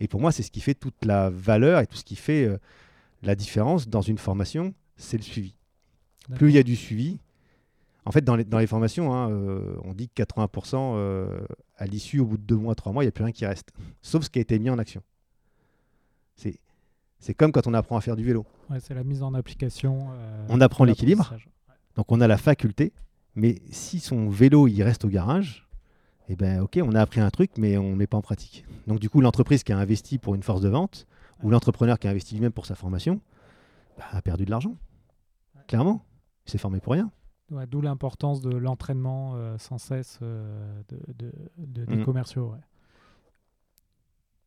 [0.00, 2.44] Et pour moi, c'est ce qui fait toute la valeur et tout ce qui fait
[2.44, 2.58] euh,
[3.22, 5.54] la différence dans une formation, c'est le suivi.
[6.36, 7.18] Plus il y a du suivi,
[8.06, 11.40] en fait, dans les, dans les formations, hein, euh, on dit que 80% euh,
[11.76, 13.46] à l'issue, au bout de deux mois, trois mois, il n'y a plus rien qui
[13.46, 15.02] reste, sauf ce qui a été mis en action.
[16.36, 16.58] C'est,
[17.24, 18.44] c'est comme quand on apprend à faire du vélo.
[18.80, 20.08] c'est la mise en application.
[20.12, 21.32] Euh, on apprend l'équilibre,
[21.96, 22.92] donc on a la faculté,
[23.34, 25.66] mais si son vélo il reste au garage,
[26.28, 28.64] eh ben ok, on a appris un truc, mais on ne met pas en pratique.
[28.86, 31.06] Donc du coup, l'entreprise qui a investi pour une force de vente,
[31.42, 33.20] ou l'entrepreneur qui a investi lui-même pour sa formation,
[33.98, 34.76] bah, a perdu de l'argent.
[35.66, 36.04] Clairement.
[36.46, 37.10] Il s'est formé pour rien.
[37.50, 42.04] Ouais, D'où l'importance de l'entraînement euh, sans cesse euh, de, de- de- des Mm.
[42.04, 42.50] commerciaux.
[42.52, 42.58] ouais.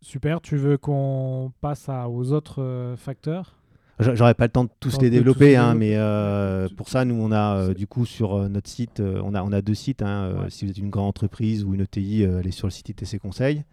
[0.01, 3.55] Super, tu veux qu'on passe à- aux autres euh, facteurs?
[3.99, 7.03] J'a- J'aurais pas le temps de tous les tous développer, hein, mais euh, pour ça,
[7.03, 9.73] nous, on a euh, du coup sur notre site, euh, on, a, on a deux
[9.73, 10.03] sites.
[10.03, 10.49] hein, Ouais.
[10.51, 13.63] Si vous êtes une grande entreprise ou une ETI, allez sur le site ITC Conseil.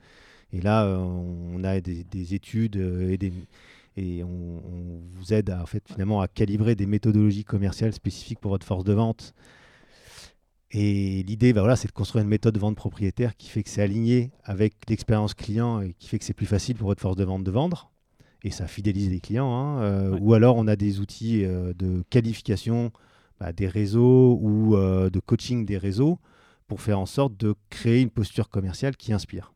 [0.53, 3.33] Et là, on a des, des études et, des,
[3.97, 8.39] et on, on vous aide à, en fait, finalement à calibrer des méthodologies commerciales spécifiques
[8.41, 9.35] pour votre force de vente.
[10.77, 13.71] Et l'idée, bah voilà, c'est de construire une méthode de vente propriétaire qui fait que
[13.71, 17.15] c'est aligné avec l'expérience client et qui fait que c'est plus facile pour votre force
[17.17, 17.93] de vente de vendre.
[18.43, 19.55] Et ça fidélise les clients.
[19.55, 20.19] hein, euh, Ouais.
[20.21, 22.91] Ou alors, on a des outils euh, de qualification
[23.39, 26.19] bah, des réseaux ou euh, de coaching des réseaux
[26.67, 29.53] pour faire en sorte de créer une posture commerciale qui inspire.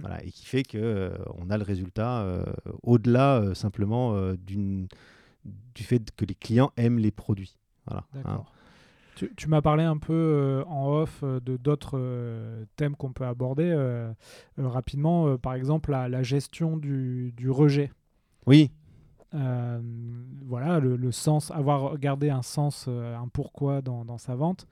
[0.00, 2.44] Voilà, et qui fait que euh, on a le résultat euh,
[2.84, 4.86] au-delà euh, simplement d'une-
[5.74, 7.56] du fait que les clients aiment les produits.
[7.86, 8.44] Voilà, hein.
[9.14, 13.12] Tu, tu m'as parlé un peu euh, en off euh, de d'autres euh, thèmes qu'on
[13.12, 14.10] peut aborder euh,
[14.58, 15.36] rapidement.
[15.38, 17.90] par exemple, la, la gestion du, du rejet.
[18.46, 18.70] Oui,
[20.46, 24.66] voilà, le, le sens, avoir gardé un sens, un pourquoi dans, dans sa vente.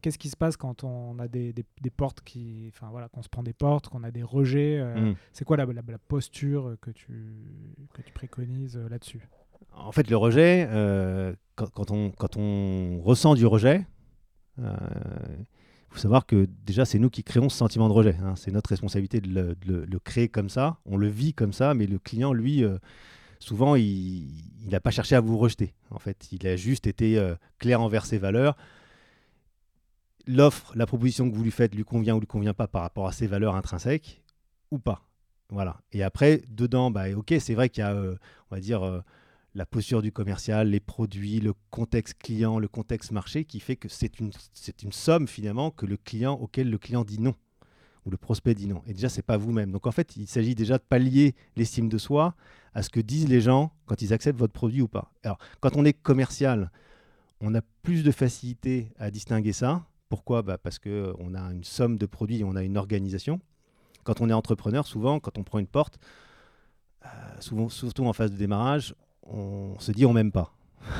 [0.00, 3.22] Qu'est-ce qui se passe quand on a des, des- des portes qui, enfin voilà, qu'on
[3.22, 5.14] se prend des portes, qu'on a des rejets Mm.
[5.32, 7.32] C'est quoi la, la- la posture que tu,
[7.94, 9.28] que tu préconises là-dessus?
[9.74, 11.90] En fait, le rejet, euh, quand,
[12.36, 13.86] on, ressent du rejet,
[14.58, 14.64] il
[15.90, 18.16] faut savoir que déjà, c'est nous qui créons ce sentiment de rejet.
[18.22, 18.34] hein.
[18.36, 20.78] C'est notre responsabilité de le, créer comme ça.
[20.86, 22.78] On le vit comme ça, mais le client, lui, euh,
[23.38, 24.28] souvent, il
[24.70, 25.74] n'a pas cherché à vous rejeter.
[25.90, 28.56] En fait, il a juste été euh, clair envers ses valeurs.
[30.26, 33.06] L'offre, la proposition que vous lui faites lui convient ou lui convient pas par rapport
[33.06, 34.22] à ses valeurs intrinsèques
[34.70, 35.02] ou pas.
[35.50, 35.80] Voilà.
[35.92, 38.16] Et après, dedans, bah, ok, c'est vrai qu'il y a, euh,
[38.50, 39.00] on va dire, euh,
[39.54, 43.88] la posture du commercial, les produits, le contexte client, le contexte marché, qui fait que
[43.88, 47.34] c'est une, c'est une somme finalement que le client, auquel le client dit non,
[48.06, 48.82] ou le prospect dit non.
[48.86, 49.70] Et déjà, c'est pas vous-même.
[49.70, 52.34] Donc en fait, il s'agit déjà de pallier l'estime de soi
[52.74, 55.12] à ce que disent les gens quand ils acceptent votre produit ou pas.
[55.22, 56.70] Alors, quand on est commercial,
[57.40, 59.84] on a plus de facilité à distinguer ça.
[60.08, 60.42] Pourquoi?
[60.42, 63.40] Bah Parce qu'on a une somme de produits et on a une organisation.
[64.04, 65.98] Quand on est entrepreneur, souvent, quand on prend une porte,
[67.04, 67.08] euh,
[67.40, 70.52] souvent, surtout en phase de démarrage, on se dit on m'aime pas.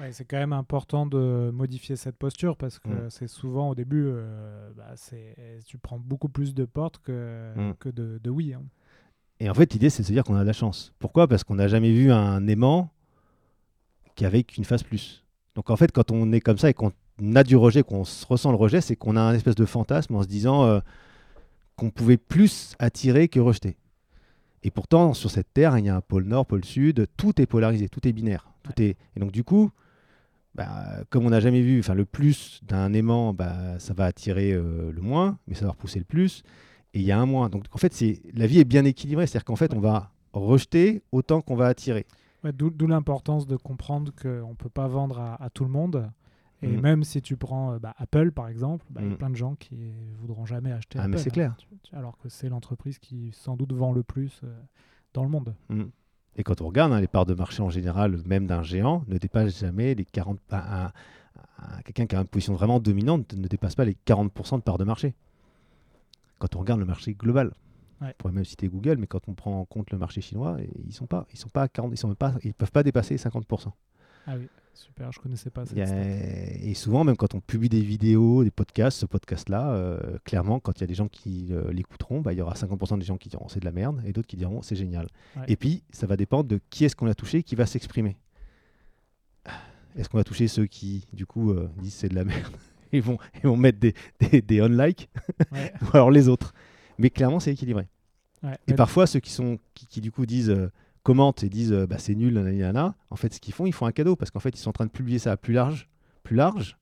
[0.00, 3.10] Ouais, c'est quand même important de modifier cette posture parce que Mm.
[3.10, 4.94] c'est souvent au début, euh, bah,
[5.66, 7.74] tu prends beaucoup plus de portes que, Mm.
[7.80, 8.54] que de, de oui.
[8.54, 8.62] hein.
[9.40, 10.92] Et en fait, l'idée, c'est de se dire qu'on a de la chance.
[11.00, 11.26] Pourquoi?
[11.26, 12.90] Parce qu'on n'a jamais vu un aimant
[14.14, 15.24] qui avait qu'une phase plus.
[15.56, 16.92] Donc en fait, quand on est comme ça et qu'on
[17.34, 20.14] a du rejet, qu'on se ressent le rejet, c'est qu'on a un espèce de fantasme
[20.14, 20.78] en se disant euh,
[21.74, 23.76] qu'on pouvait plus attirer que rejeter.
[24.62, 27.46] Et pourtant, sur cette terre, il y a un pôle nord, pôle sud, tout est
[27.46, 28.50] polarisé, tout est binaire.
[28.62, 28.96] Tout est...
[29.16, 29.70] Et donc du coup,
[30.54, 34.90] bah, comme on n'a jamais vu, le plus d'un aimant, bah, ça va attirer euh,
[34.92, 36.42] le moins, mais ça va repousser le plus.
[36.94, 37.48] Et il y a un moins.
[37.48, 41.02] Donc en fait, c'est la vie est bien équilibrée, c'est-à-dire qu'en fait, on va rejeter
[41.12, 42.06] autant qu'on va attirer.
[42.44, 45.70] Ouais, d'où, d'où l'importance de comprendre qu'on ne peut pas vendre à, à tout le
[45.70, 46.10] monde.
[46.62, 46.80] Et Mm.
[46.80, 49.18] même si tu prends euh, bah, Apple, par exemple, bah, il y a Mm.
[49.18, 49.76] plein de gens qui
[50.18, 51.12] voudront jamais acheter Ah, Apple.
[51.12, 51.32] mais c'est hein.
[51.32, 51.56] clair.
[51.92, 54.60] Alors que c'est l'entreprise qui sans doute vend le plus euh,
[55.14, 55.54] dans le monde.
[55.68, 55.84] Mm.
[56.36, 59.18] Et quand on regarde, hein, les parts de marché en général, même d'un géant, ne
[59.18, 60.38] dépassent jamais les 40.
[60.50, 60.92] un- un-
[61.58, 64.78] un- Quelqu'un qui a une position vraiment dominante ne dépasse pas les 40% de parts
[64.78, 65.14] de marché.
[66.38, 67.52] Quand on regarde le marché global.
[68.00, 68.08] Ouais.
[68.10, 70.92] On pourrait même citer Google, mais quand on prend en compte le marché chinois, ils
[70.92, 73.16] sont pas, ils sont pas à 40, ils sont même pas, ils peuvent pas dépasser
[73.16, 73.72] 50%.
[74.28, 74.46] Ah oui,
[74.78, 75.84] super, je connaissais pas cette a-.
[76.62, 80.72] Et souvent, même quand on publie des vidéos, des podcasts, ce podcast-là, euh, clairement, quand
[80.78, 83.16] il y a des gens qui euh, l'écouteront, bah, il y aura 50% des gens
[83.16, 85.08] qui diront c'est de la merde et d'autres qui diront c'est génial.
[85.36, 85.42] Ouais.
[85.48, 88.16] Et puis, ça va dépendre de qui est-ce qu'on a touché qui va s'exprimer.
[89.96, 92.54] Est-ce qu'on va toucher ceux qui, du coup, euh, disent c'est de la merde
[92.92, 95.10] Ils vont, ils vont mettre des, des, des on-like,
[95.52, 96.54] Ouais, ou alors les autres.
[96.98, 97.86] Mais clairement, c'est équilibré.
[98.42, 98.52] ouais.
[98.66, 100.70] Et Mais- parfois, ceux qui, sont, qui, qui, du coup disent,
[101.08, 103.86] commentent et disent euh, bah, c'est nul, nanana, en fait, ce qu'ils font, ils font
[103.86, 105.88] un cadeau parce qu'en fait, ils sont en train de publier ça à plus large,
[106.22, 106.76] plus large,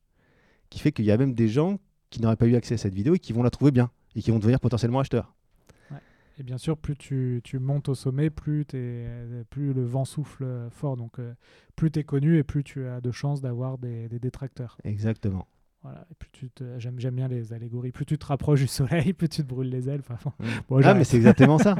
[0.69, 2.93] qui fait qu'il y a même des gens qui n'auraient pas eu accès à cette
[2.93, 5.33] vidéo et qui vont la trouver bien et qui vont devenir potentiellement acheteurs.
[6.39, 9.07] Et bien sûr, plus tu, tu montes au sommet, plus, t'es-
[9.49, 10.97] plus le vent souffle fort.
[10.97, 11.33] Donc, euh,
[11.77, 14.77] plus tu es connu et plus tu as de chances d'avoir des, des détracteurs.
[14.83, 15.47] Exactement.
[15.83, 16.05] Voilà.
[16.11, 17.91] Et plus tu te- j'aime, bien les allégories.
[17.93, 20.01] Plus tu te rapproches du soleil, plus tu te brûles les ailes.
[20.07, 20.31] Enfin,
[20.69, 21.75] bon, ah, mais c'est exactement ça.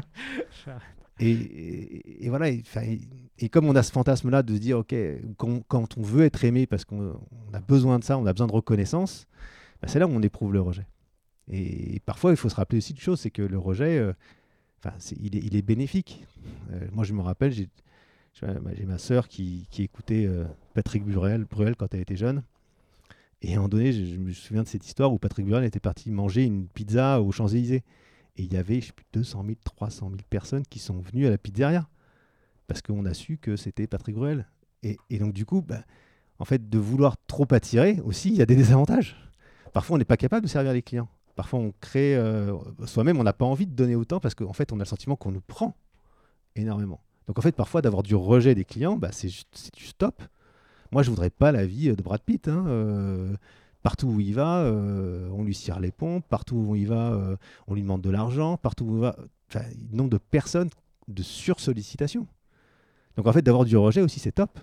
[1.19, 4.95] Et, voilà, et, comme on a ce fantasme-là de se dire, ok,
[5.37, 8.47] quand, on veut être aimé parce qu'on on a besoin de ça, on a besoin
[8.47, 9.27] de reconnaissance,
[9.81, 10.85] bah, c'est là où on éprouve le rejet.
[11.51, 14.13] Et, parfois, il faut se rappeler aussi une chose, c'est que le rejet, euh,
[15.19, 16.25] il, est, bénéfique.
[16.71, 17.69] Euh, moi, je me rappelle, j'ai
[18.85, 22.43] ma sœur qui, écoutait euh, Patrick Bruel, Bruel quand elle était jeune.
[23.41, 25.63] Et à un moment donné, je, je me souviens de cette histoire où Patrick Bruel
[25.63, 27.83] était parti manger une pizza aux Champs-Élysées.
[28.37, 31.25] Et il y avait, je sais plus, 200 000, 300 000 personnes qui sont venues
[31.25, 31.87] à la pizzeria.
[32.67, 34.45] Parce qu'on a su que c'était Patrick Bruel.
[34.83, 35.83] Et, et donc, du coup, bah,
[36.39, 39.15] en fait, de vouloir trop attirer aussi, il y a des désavantages.
[39.73, 41.09] Parfois, on n'est pas capable de servir les clients.
[41.35, 44.71] Parfois, on crée euh, soi-même, on n'a pas envie de donner autant parce qu'en fait,
[44.71, 45.75] on a le sentiment qu'on nous prend
[46.55, 47.01] énormément.
[47.27, 50.21] Donc, en fait, parfois, d'avoir du rejet des clients, bah, c'est du stop.
[50.91, 52.47] Moi, je voudrais pas la vie de Brad Pitt.
[52.47, 53.35] hein, euh,
[53.83, 56.25] partout où il va, euh, on lui cire les pompes.
[56.27, 57.37] Partout où il va, euh,
[57.67, 58.57] on lui demande de l'argent.
[58.57, 59.15] Partout où il va,
[59.49, 60.69] enfin, nombre de personnes
[61.07, 62.27] de sursollicitation.
[63.15, 64.59] Donc, en fait, d'avoir du rejet aussi, c'est top.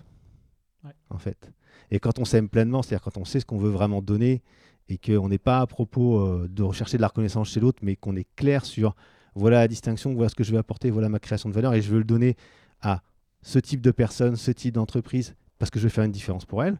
[0.83, 0.93] Ouais.
[1.09, 1.51] En fait.
[1.91, 4.41] Et quand on s'aime pleinement, c'est-à-dire quand on sait ce qu'on veut vraiment donner
[4.89, 7.95] et qu'on n'est pas à propos euh, de rechercher de la reconnaissance chez l'autre, mais
[7.95, 8.95] qu'on est clair sur
[9.35, 11.81] voilà la distinction, voilà ce que je veux apporter, voilà ma création de valeur et
[11.81, 12.37] je veux le donner
[12.81, 13.01] à
[13.41, 16.63] ce type de personne, ce type d'entreprise, parce que je veux faire une différence pour
[16.63, 16.79] elle,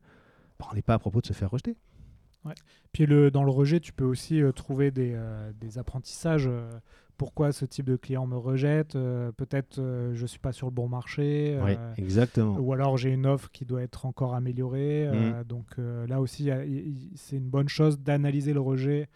[0.60, 1.76] bah, on n'est pas à propos de se faire rejeter.
[2.92, 6.48] Puis le, dans le rejet, tu peux aussi euh, trouver des, euh, des apprentissages.
[6.48, 6.70] euh,
[7.18, 10.74] pourquoi ce type de client me rejette euh, Peut-être euh, je suis pas sur le
[10.74, 11.58] bon marché.
[11.64, 12.58] Oui, exactement.
[12.60, 15.08] ou alors j'ai une offre qui doit être encore améliorée.
[15.08, 15.44] euh, Mm.
[15.46, 16.50] donc euh, là aussi,
[17.16, 19.08] c'est une bonne chose d'analyser le rejet,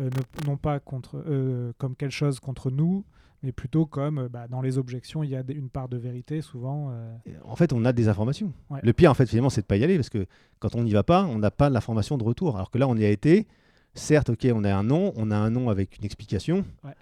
[0.00, 3.04] euh, ne- non pas contre, euh, comme quelque chose contre nous,
[3.42, 6.40] mais plutôt comme euh, bah, dans les objections, il y a une part de vérité
[6.40, 6.92] souvent.
[7.44, 8.52] En fait, on a des informations.
[8.70, 8.80] Ouais.
[8.82, 10.26] Le pire, en fait, finalement, c'est de pas y aller parce que
[10.58, 12.56] quand on n'y va pas, on n'a pas l'information de retour.
[12.56, 13.46] Alors que là, on y a été.
[13.94, 16.64] Certes, ok, on a un nom, on a un nom avec une explication.
[16.84, 16.94] Ouais.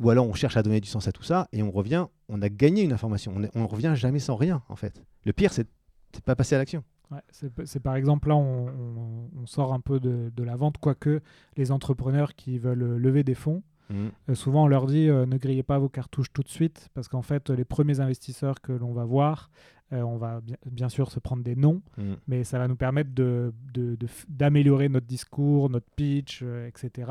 [0.00, 2.06] Ou alors, on cherche à donner du sens à tout ça et on revient.
[2.28, 3.34] On a gagné une information.
[3.36, 5.02] On, on revient jamais sans rien, en fait.
[5.24, 5.66] Le pire, c'est
[6.12, 6.82] c'est de pas passer à l'action.
[7.10, 10.56] Ouais, c'est c'est par exemple là, on, on- on sort un peu de, de la
[10.56, 11.20] vente, quoique
[11.56, 15.38] les entrepreneurs qui veulent euh, lever des fonds, euh, souvent on leur dit euh, ne
[15.38, 18.92] grillez pas vos cartouches tout de suite, parce qu'en fait, les premiers investisseurs que l'on
[18.92, 19.48] va voir,
[19.94, 22.12] euh, on va bien, bien sûr se prendre des noms, Mm.
[22.26, 27.10] mais ça va nous permettre de- de- de d'améliorer notre discours, notre pitch, etc.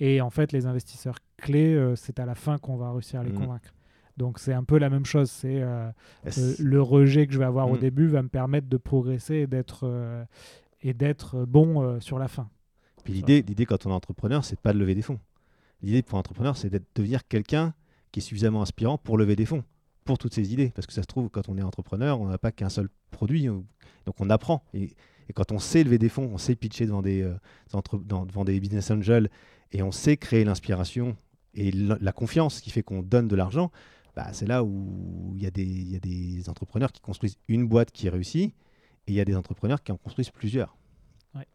[0.00, 3.30] Et en fait, les investisseurs clés, c'est à la fin qu'on va réussir à les
[3.30, 3.38] Mhm.
[3.38, 3.72] convaincre.
[4.18, 5.88] Donc c'est un peu la même chose, c'est euh,
[6.26, 7.80] euh, le rejet que je vais avoir au Mm.
[7.80, 10.24] début va me permettre de progresser et d'être euh,
[10.82, 12.48] et d'être bon euh, sur la fin.
[13.04, 15.18] Puis l'idée, l'idée quand on est entrepreneur, c'est pas de lever des fonds.
[15.82, 17.72] L'idée pour un entrepreneur, c'est d'être devenir quelqu'un
[18.12, 19.62] qui est suffisamment inspirant pour lever des fonds,
[20.04, 20.70] pour toutes ces idées.
[20.74, 23.48] Parce que ça se trouve, quand on est entrepreneur, on n'a pas qu'un seul produit,
[23.48, 23.64] on-
[24.06, 24.62] donc on apprend.
[24.74, 24.90] Et,
[25.28, 27.30] et quand on sait lever des fonds, on sait pitcher devant des,
[27.72, 29.28] entre- dans- devant des business angels,
[29.72, 31.16] et on sait créer l'inspiration
[31.54, 33.70] et la confiance qui fait qu'on donne de l'argent,
[34.18, 37.38] bah, c'est là où il y, a des- il y a des entrepreneurs qui construisent
[37.46, 38.52] une boîte qui réussit,
[39.06, 40.76] et il y a des entrepreneurs qui en construisent plusieurs.
[41.36, 41.46] Ouais.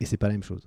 [0.00, 0.66] Et c'est pas la même chose.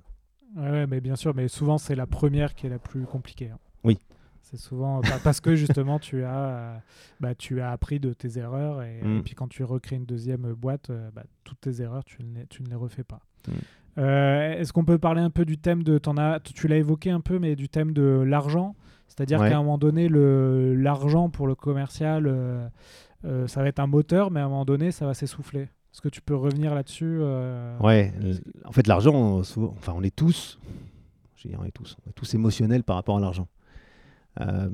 [0.56, 3.50] Ouais, ouais, mais bien sûr, mais souvent c'est la première qui est la plus compliquée.
[3.50, 3.58] hein.
[3.82, 3.98] Oui.
[4.40, 6.78] C'est souvent pa- parce que justement tu as, euh,
[7.18, 9.16] bah, tu as appris de tes erreurs et, Mm.
[9.18, 12.32] et puis quand tu recrées une deuxième boîte, euh, bah, toutes tes erreurs tu ne
[12.38, 13.20] les, tu ne les refais pas.
[13.48, 13.52] Mm.
[13.98, 17.20] Euh, Est-ce qu'on peut parler un peu du thème de, as, tu l'as évoqué un
[17.20, 18.76] peu, mais du thème de l'argent,
[19.08, 19.48] c'est-à-dire Ouais.
[19.50, 22.68] qu'à un moment donné l'argent pour le commercial, euh,
[23.24, 25.62] euh, ça va être un moteur, mais à un moment donné ça va s'essouffler.
[25.92, 28.12] Est-ce que tu peux revenir là-dessus euh, Ouais,
[28.66, 30.58] en fait, l'argent, enfin, on est tous,
[31.36, 33.48] je on est tous, on est tous émotionnels par rapport à l'argent.
[34.40, 34.68] Euh,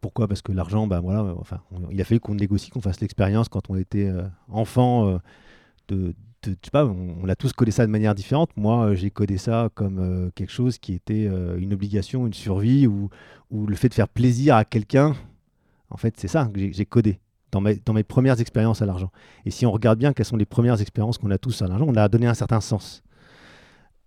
[0.00, 0.26] pourquoi?
[0.26, 3.48] Parce que l'argent, bah voilà, enfin, on- il a fallu qu'on négocie, qu'on fasse l'expérience
[3.48, 5.06] quand on était euh, enfant.
[5.08, 5.18] euh,
[5.88, 6.14] de,
[6.74, 8.50] on, a tous codé ça de manière différente.
[8.56, 12.34] Moi, euh, j'ai codé ça comme euh, quelque chose qui était euh, une obligation, une
[12.34, 13.10] survie, ou,
[13.50, 15.14] le fait de faire plaisir à quelqu'un.
[15.90, 17.18] En fait, c'est ça que j'ai codé
[17.50, 19.10] dans mes, premières expériences à l'argent.
[19.44, 21.86] Et si on regarde bien quelles sont les premières expériences qu'on a tous à l'argent,
[21.88, 23.02] on a donné un certain sens.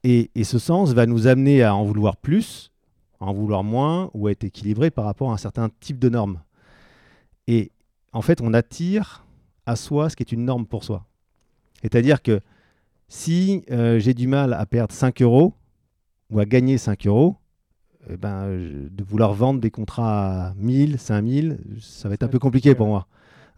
[0.05, 2.71] Et, et ce sens va nous amener à en vouloir plus,
[3.19, 6.07] à en vouloir moins, ou à être équilibré par rapport à un certain type de
[6.07, 6.41] normes.
[7.47, 7.71] Et
[8.13, 9.25] en fait, on attire
[9.65, 11.05] à soi ce qui est une norme pour soi.
[11.83, 12.41] C'est-à-dire que
[13.07, 15.53] si euh, j'ai du mal à perdre 5 euros
[16.31, 17.35] ou à gagner 5 euros,
[18.09, 22.27] eh ben, je- de vouloir vendre des contrats à 1000, 5000, ça va être un
[22.27, 23.07] peu compliqué pour moi.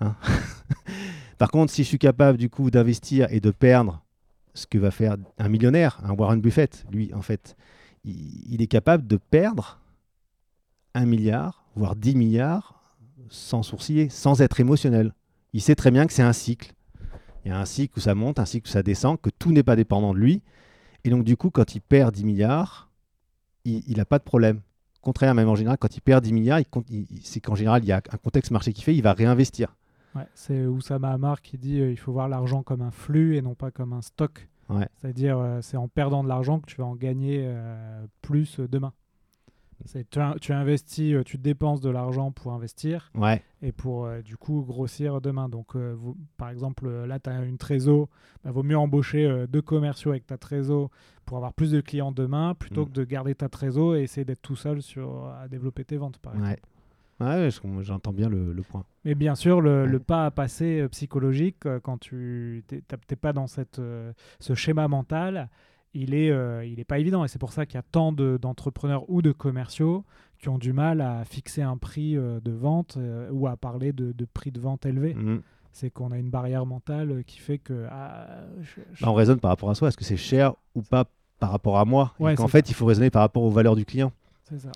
[0.01, 0.15] hein.
[1.37, 4.01] Par contre, si je suis capable du coup d'investir et de perdre
[4.53, 7.55] ce que va faire un millionnaire, un Warren Buffett, lui, en fait,
[8.05, 9.79] il, il est capable de perdre
[10.93, 12.95] un milliard, voire 10 milliards,
[13.29, 15.13] sans sourciller, sans être émotionnel.
[15.53, 16.73] Il sait très bien que c'est un cycle.
[17.45, 19.51] Il y a un cycle où ça monte, un cycle où ça descend, que tout
[19.51, 20.41] n'est pas dépendant de lui.
[21.03, 22.89] Et donc, du coup, quand il perd 10 milliards,
[23.63, 24.61] il n'a pas de problème.
[25.01, 26.59] Contraire, même en général, quand il perd 10 milliards,
[27.21, 29.75] c'est qu'en général, il y a un contexte marché qui fait, il va réinvestir.
[30.15, 33.41] Ouais, c'est Oussama Hamar qui dit euh, il faut voir l'argent comme un flux et
[33.41, 34.47] non pas comme un stock.
[34.69, 34.87] Ouais.
[34.95, 38.93] C'est-à-dire euh, c'est en perdant de l'argent que tu vas en gagner euh, plus demain.
[39.83, 43.43] C'est tu, tu investis, euh, tu dépenses de l'argent pour investir Ouais.
[43.61, 45.49] et pour euh, du coup grossir demain.
[45.49, 48.07] Donc, euh, vous- par exemple, là, tu as une trésor,
[48.43, 50.89] bah, vaut mieux embaucher euh, deux commerciaux avec ta trésor
[51.25, 52.85] pour avoir plus de clients demain plutôt Mm.
[52.89, 56.19] que de garder ta trésor et essayer d'être tout seul sur, à développer tes ventes,
[56.19, 56.51] par exemple.
[56.51, 56.59] Ouais.
[57.17, 58.83] Ouais, je- j'entends bien le, le point.
[59.05, 59.87] Mais bien sûr, le, Ouais.
[59.87, 63.79] le pas à passer psychologique, quand tu n'es pas dans cette,
[64.39, 65.49] ce schéma mental,
[65.95, 67.23] il est, euh, il est pas évident.
[67.25, 70.03] Et c'est pour ça qu'il y a tant de- d'entrepreneurs ou de commerciaux
[70.39, 73.93] qui ont du mal à fixer un prix euh, de vente euh, ou à parler
[73.93, 75.13] de, de prix de vente élevé.
[75.15, 75.41] Mhm.
[75.71, 77.85] C'est qu'on a une barrière mentale euh, qui fait que...
[77.89, 78.27] ah,
[78.61, 79.87] je- je- Bah, on raisonne par rapport à soi.
[79.87, 81.05] Est-ce que c'est cher ou pas
[81.39, 82.13] par rapport à moi?
[82.19, 84.11] Ouais, c'est fait, il faut raisonner par rapport aux valeurs du client.
[84.43, 84.71] C'est ça.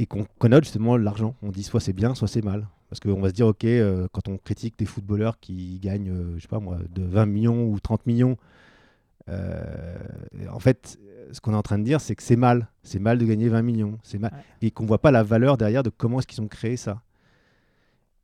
[0.00, 1.34] et qu'on connote justement l'argent.
[1.42, 2.66] On dit soit c'est bien, soit c'est mal.
[2.88, 3.66] Parce qu'on va se dire, ok,
[4.12, 7.78] quand on critique des footballeurs qui gagnent, je sais pas moi, de 20 millions ou
[7.80, 8.36] 30 millions,
[9.28, 10.98] en fait,
[11.32, 12.68] ce qu'on est en train de dire, c'est que c'est mal.
[12.82, 13.98] C'est mal de gagner 20 millions.
[14.02, 14.32] C'est mal.
[14.32, 14.68] Ouais.
[14.68, 17.02] Et qu'on voit pas la valeur derrière de comment est-ce qu'ils ont créé ça.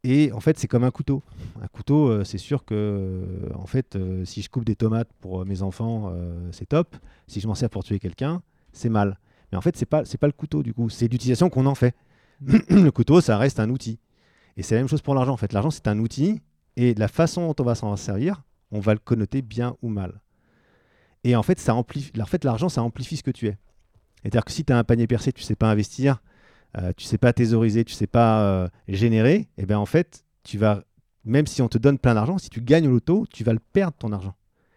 [0.06, 1.22] Et en fait, c'est comme un couteau.
[1.62, 5.08] Un couteau, euh, c'est sûr que, euh, en fait, euh, si je coupe des tomates
[5.20, 6.94] pour euh, mes enfants, euh, c'est top.
[7.26, 8.42] Si je m'en sers pour tuer quelqu'un,
[8.72, 9.18] c'est mal.
[9.50, 10.90] Mais en fait, c'est pas, c'est pas le couteau du coup.
[10.90, 11.94] C'est l'utilisation qu'on en fait.
[12.46, 13.98] le couteau, ça reste un outil.
[14.58, 15.32] Et c'est la même chose pour l'argent.
[15.32, 16.42] En fait, l'argent, c'est un outil.
[16.76, 18.42] Et la façon dont on va s'en servir,
[18.72, 20.20] on va le connoter bien ou mal.
[21.24, 23.56] Et en fait, ça amplifie, en fait, l'argent, ça amplifie ce que tu es.
[24.22, 26.22] C'est-à-dire que si tu as un panier percé, tu sais pas investir,
[26.78, 30.58] euh, tu sais pas thésauriser, tu sais pas euh, générer, et bien en fait, tu
[30.58, 30.82] vas,
[31.24, 33.58] même si on te donne plein d'argent, si tu gagnes au loto, tu vas le
[33.58, 34.34] perdre ton argent.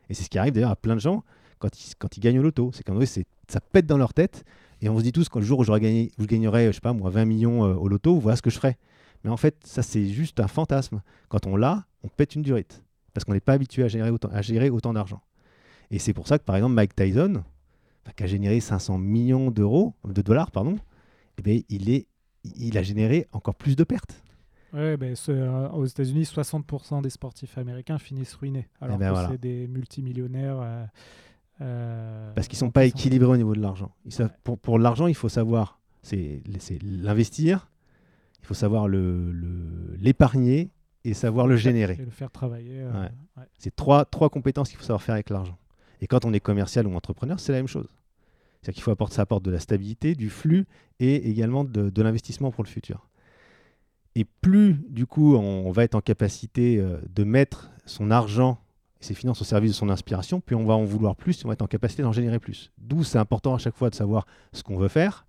[0.09, 1.23] Et c'est ce qui arrive d'ailleurs à plein de gens
[1.59, 2.71] quand ils, quand ils gagnent au loto.
[2.73, 4.43] C'est qu'en ça pète dans leur tête.
[4.81, 6.93] Et on se dit tous, quand le jour où, gagné, je gagnerai, je sais pas
[6.93, 8.77] moi, 20 millions euh, au loto, voilà ce que je ferai.
[9.23, 11.01] Mais en fait, ça, c'est juste un fantasme.
[11.29, 12.83] Quand on l'a, on pète une durite.
[13.13, 15.21] Parce qu'on n'est pas habitué à gérer autant d'argent.
[15.91, 17.43] Et c'est pour ça que, par exemple, Mike Tyson,
[18.03, 20.77] enfin, qui a généré 500 millions d'euros, de dollars, pardon,
[21.37, 22.07] eh bien, il, est,
[22.43, 24.21] il a généré encore plus de pertes.
[24.73, 28.67] Ouais, ben, euh, aux États-Unis, 60% des sportifs américains finissent ruinés.
[28.81, 29.29] Alors ben que voilà.
[29.29, 30.59] c'est des multimillionnaires.
[30.59, 30.85] euh,
[31.61, 33.91] euh, Parce qu'ils sont donc pas sont- équilibrés au niveau de l'argent.
[34.05, 34.25] Ouais.
[34.43, 36.41] Pour, pour l'argent, il faut savoir c'est
[36.83, 37.71] l'investir,
[38.41, 40.69] il faut savoir le- le- l'épargner
[41.05, 41.93] et savoir le générer.
[41.99, 42.83] Et le faire travailler.
[42.83, 43.09] Ouais.
[43.37, 43.43] ouais.
[43.57, 45.57] C'est trois, trois compétences qu'il faut savoir faire avec l'argent.
[46.01, 47.87] Et quand on est commercial ou entrepreneur, c'est la même chose.
[48.61, 50.65] C'est-à-dire qu'il faut apporter, ça de la stabilité, du flux
[50.99, 53.07] et également de, l'investissement pour le futur.
[54.15, 58.59] Et plus, du coup, on, on va être en capacité euh, de mettre son argent
[58.99, 61.49] et ses finances au service de son inspiration, plus on va en vouloir plus, on
[61.49, 62.71] va être en capacité d'en générer plus.
[62.79, 65.27] D'où c'est important à chaque fois de savoir ce qu'on veut faire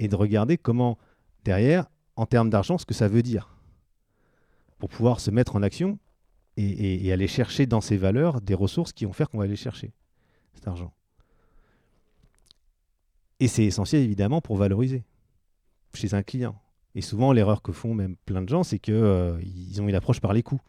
[0.00, 0.98] et de regarder comment,
[1.44, 3.56] derrière, en termes d'argent, ce que ça veut dire.
[4.78, 5.98] Pour pouvoir se mettre en action
[6.56, 9.92] et, aller chercher dans ces valeurs des ressources qui vont faire qu'on va aller chercher
[10.54, 10.92] cet argent.
[13.40, 15.04] Et c'est essentiel évidemment pour valoriser
[15.92, 16.60] chez un client.
[16.94, 20.32] Et souvent, l'erreur que font même plein de gens, c'est qu'ils ont une approche par
[20.32, 20.60] les coûts.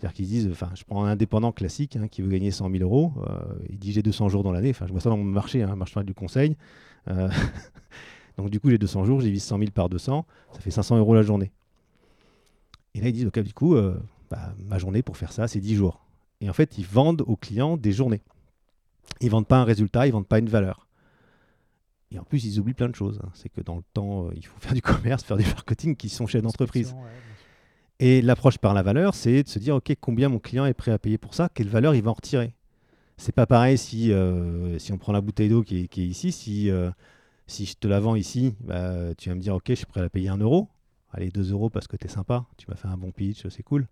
[0.00, 2.82] C'est-à-dire qu'ils disent, enfin, je prends un indépendant classique hein, qui veut gagner 100 000
[2.82, 3.38] euros, euh,
[3.68, 5.76] il dit j'ai 200 jours dans l'année, enfin, je vois ça dans mon marché, hein,
[5.76, 6.56] marché du conseil.
[7.08, 7.28] Euh,
[8.38, 11.14] donc, du coup, j'ai 200 jours, divise 100 000 par 200, ça fait 500 euros
[11.14, 11.52] la journée.
[12.94, 14.00] Et là, ils disent, ok, du coup, euh,
[14.30, 16.04] bah, ma journée pour faire ça, c'est 10 jours.
[16.40, 18.22] Et en fait, ils vendent aux clients des journées.
[19.20, 20.86] Ils vendent pas un résultat, ils vendent pas une valeur.
[22.12, 23.20] Et en plus, ils oublient plein de choses.
[23.22, 23.28] hein.
[23.34, 26.08] C'est que dans le temps, euh, il faut faire du commerce, faire du marketing, qui
[26.08, 26.92] sont chefs d'entreprise.
[26.92, 27.10] Ouais.
[27.98, 30.90] Et l'approche par la valeur, c'est de se dire, OK, combien mon client est prêt
[30.90, 31.50] à payer pour ça?
[31.52, 32.54] Quelle valeur il va en retirer?
[33.18, 36.06] C'est pas pareil si, euh, si on prend la bouteille d'eau qui est, qui est
[36.06, 36.32] ici.
[36.32, 36.90] Si, euh,
[37.46, 40.00] si je te la vends ici, bah, tu vas me dire, OK, je suis prêt
[40.00, 40.68] à la payer 1 euro.
[41.12, 42.46] Allez, 2 euros parce que tu es sympa.
[42.56, 43.86] Tu m'as fait un bon pitch, c'est cool.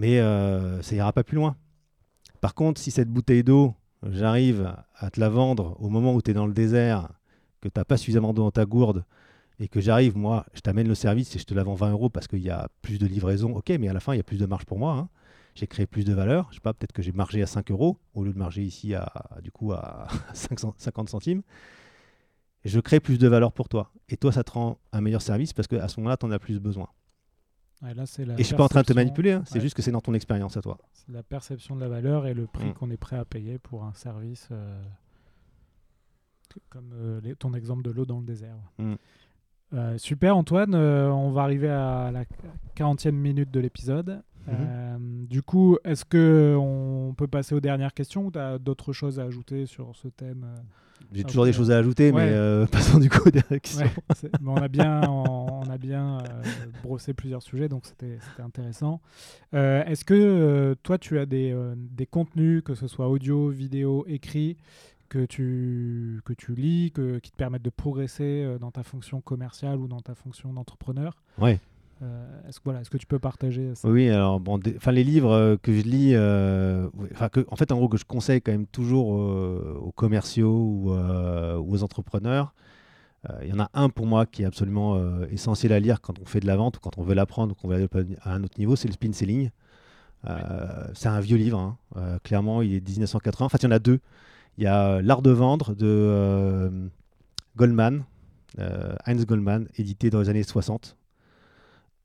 [0.00, 1.56] Mais euh, ça ira pas plus loin.
[2.40, 6.30] Par contre, si cette bouteille d'eau, j'arrive à te la vendre au moment où tu
[6.30, 7.10] es dans le désert,
[7.60, 9.04] que tu n'as pas suffisamment d'eau dans ta gourde,
[9.58, 12.08] et que j'arrive, moi, je t'amène le service et je te la vends 20 euros
[12.08, 14.22] parce qu'il y a plus de livraison, ok, mais à la fin, il y a
[14.22, 14.94] plus de marge pour moi.
[14.94, 15.08] hein.
[15.54, 16.46] J'ai créé plus de valeur.
[16.48, 18.94] Je sais pas, peut-être que j'ai margé à 5 euros au lieu de marger ici
[18.94, 21.42] à, du coup, à 500 50 centimes.
[22.64, 23.92] Je crée plus de valeur pour toi.
[24.08, 26.38] Et toi, ça te rend un meilleur service parce qu'à ce moment-là, tu en as
[26.38, 26.88] plus besoin.
[27.82, 29.60] Ouais, là, la Et je suis pas en train de te manipuler, hein, c'est ouais.
[29.62, 30.76] juste que c'est dans ton expérience à toi.
[30.92, 32.74] C'est la perception de la valeur et le prix Mm.
[32.74, 34.82] qu'on est prêt à payer pour un service euh,
[36.68, 38.56] comme euh, les- ton exemple de l'eau dans le désert.
[38.78, 38.94] Mm.
[39.72, 42.24] Euh, super Antoine, on va arriver à la
[42.74, 44.22] 40e minute de l'épisode.
[44.46, 44.54] Mhm.
[44.58, 48.92] Euh, du coup, est-ce que on peut passer aux dernières questions ou tu as d'autres
[48.92, 50.44] choses à ajouter sur ce thème
[51.12, 52.26] J'ai Ah, toujours des choses à ajouter, Ouais.
[52.26, 53.84] mais euh, passons du coup aux dernières questions.
[53.86, 56.42] Ouais, on a bien, on, on a bien euh,
[56.82, 59.00] brossé plusieurs sujets, donc c'était c'était intéressant.
[59.54, 64.56] Euh, Est-ce que toi, tu as des, des contenus, que ce soit audio, vidéo, écrit,
[65.08, 69.78] que tu, que tu lis, que, qui te permettent de progresser dans ta fonction commerciale
[69.78, 71.20] ou dans ta fonction d'entrepreneur?
[71.38, 71.58] Ouais.
[72.02, 73.88] Euh, est-ce, que, voilà, est-ce que tu peux partager ça?
[73.88, 76.88] Oui, alors bon, des- les livres euh, que je lis, euh,
[77.32, 80.90] que, en fait en gros que je conseille quand même toujours euh, aux commerciaux ou,
[80.92, 82.54] aux entrepreneurs.
[83.42, 84.98] Il y en a un pour moi qui est absolument
[85.30, 87.54] essentiel à lire quand on fait de la vente ou quand on veut l'apprendre ou
[87.54, 89.50] qu'on veut aller à un autre niveau, c'est le spin selling.
[90.94, 92.18] C'est un vieux livre, hein.
[92.24, 93.44] Clairement, il est 1980.
[93.44, 94.00] En fait, il y en a deux.
[94.56, 96.88] Il y a L'art de vendre de
[97.58, 98.04] Goldman,
[98.56, 100.96] Heinz Goldman, édité dans les années 60.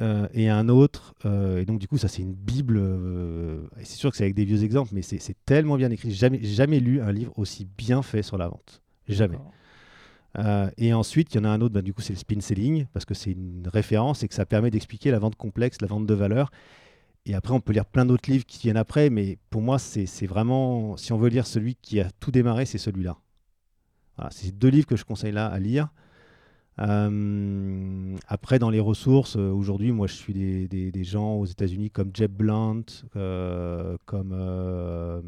[0.01, 2.77] Euh, et un autre, euh, et donc du coup, ça c'est une Bible.
[2.77, 6.09] euh, c'est sûr que c'est avec des vieux exemples, mais c'est tellement bien écrit.
[6.11, 8.81] J'ai Jamais, jamais lu un livre aussi bien fait sur la vente.
[9.07, 9.37] Jamais.
[10.77, 12.87] Et ensuite, il y en a un autre, bah, du coup, c'est le spin selling,
[12.91, 16.05] parce que c'est une référence et que ça permet d'expliquer la vente complexe, la vente
[16.05, 16.51] de valeur.
[17.25, 20.05] Et après, on peut lire plein d'autres livres qui viennent après, mais pour moi, c'est
[20.05, 23.17] c'est vraiment, si on veut lire celui qui a tout démarré, c'est celui-là.
[24.17, 25.87] Voilà, c'est deux livres que je conseille là à lire.
[26.79, 31.45] Euh, après, dans les ressources, euh, aujourd'hui, moi, je suis des, des- des gens aux
[31.45, 32.83] États-Unis comme Jeb Blunt,
[33.15, 34.31] euh, comme.
[34.33, 35.21] Euh,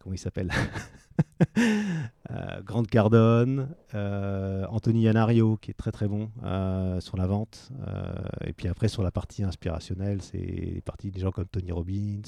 [0.00, 0.50] comment il s'appelle?
[2.64, 6.30] Grant Cardone, Anthony Yanario, qui est très très bon
[7.00, 7.70] sur la vente.
[8.44, 12.22] Et puis après, sur la partie inspirationnelle, c'est les parties des gens comme Tony Robbins,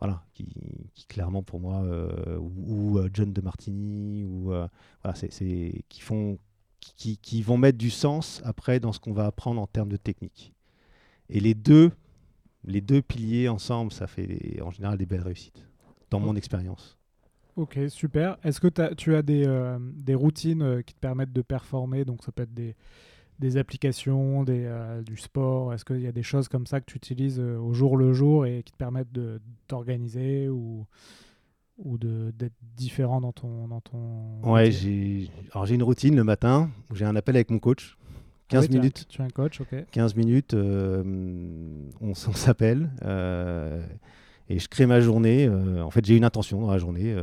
[0.00, 0.46] voilà, qui,
[0.94, 2.52] qui clairement pour moi, euh, ou,
[2.94, 4.68] ou, euh, John DeMartini, ou euh,
[5.02, 6.38] voilà, c'est, qui font,
[6.80, 9.96] qui, qui vont mettre du sens après dans ce qu'on va apprendre en termes de
[9.96, 10.52] technique.
[11.30, 11.92] Et les deux,
[12.64, 15.66] les deux piliers ensemble, ça fait des- en général des belles réussites,
[16.10, 16.96] dans mon expérience.
[17.56, 18.36] Ok, super.
[18.44, 22.04] Est-ce que t'as- tu as des, euh, des routines qui te permettent de performer?
[22.04, 22.74] Donc, ça peut être des,
[23.38, 25.72] des applications, des, euh, du sport.
[25.74, 28.12] Est-ce qu'il y a des choses comme ça que tu utilises euh, au jour le
[28.12, 30.86] jour et qui te permettent de, t'organiser ou,
[31.78, 33.68] ou de- d'être différent dans ton.
[33.68, 37.50] Dans ton Ouais, j'ai alors j'ai une routine le matin où j'ai un appel avec
[37.50, 37.96] mon coach.
[38.00, 39.06] Ah 15 oui, tu as- minutes.
[39.08, 39.74] Tu es un coach, ok.
[39.90, 41.02] 15 minutes, euh,
[42.00, 42.90] on, s'appelle
[44.48, 45.48] et je crée ma journée.
[45.48, 47.14] en fait, j'ai une intention dans la journée,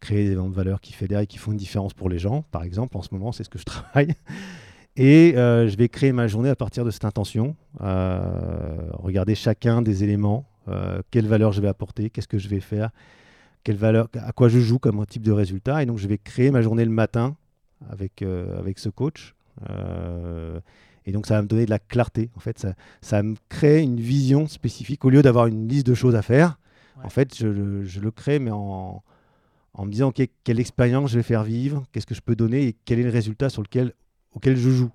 [0.00, 2.42] créer des éléments de valeur qui fédèrent et qui font une différence pour les gens.
[2.50, 4.14] Par exemple, en ce moment, c'est ce que je travaille.
[5.00, 7.54] Et euh, je vais créer ma journée à partir de cette intention.
[7.80, 12.58] euh, regarder chacun des éléments, euh, quelle valeur je vais apporter, qu'est-ce que je vais
[12.60, 12.90] faire,
[13.62, 15.82] quelle valeur, à quoi je joue comme type de résultat.
[15.82, 17.36] Et donc, je vais créer ma journée le matin
[17.88, 19.34] avec, euh, avec ce coach.
[19.70, 20.58] Euh,
[21.06, 22.30] et donc, ça va me donner de la clarté.
[22.36, 25.04] En fait, ça, ça me crée une vision spécifique.
[25.04, 26.58] Au lieu d'avoir une liste de choses à faire,
[26.96, 27.04] Ouais.
[27.04, 29.04] en fait, je, le- je le crée, mais en,
[29.74, 32.66] en me disant, OK, quelle expérience je vais faire vivre, qu'est-ce que je peux donner
[32.66, 33.92] et quel est le résultat sur lequel,
[34.38, 34.90] auquel je joue.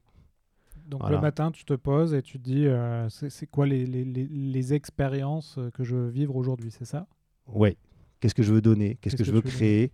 [0.87, 1.17] Donc, Voilà.
[1.17, 4.25] le matin, tu te poses et tu te dis euh, c'est quoi les, les, les,
[4.25, 7.07] les expériences que je veux vivre aujourd'hui, c'est ça?
[7.47, 7.77] Ouais.
[8.19, 8.97] Qu'est-ce que je veux donner?
[9.01, 9.91] Qu'est-ce que, je veux créer?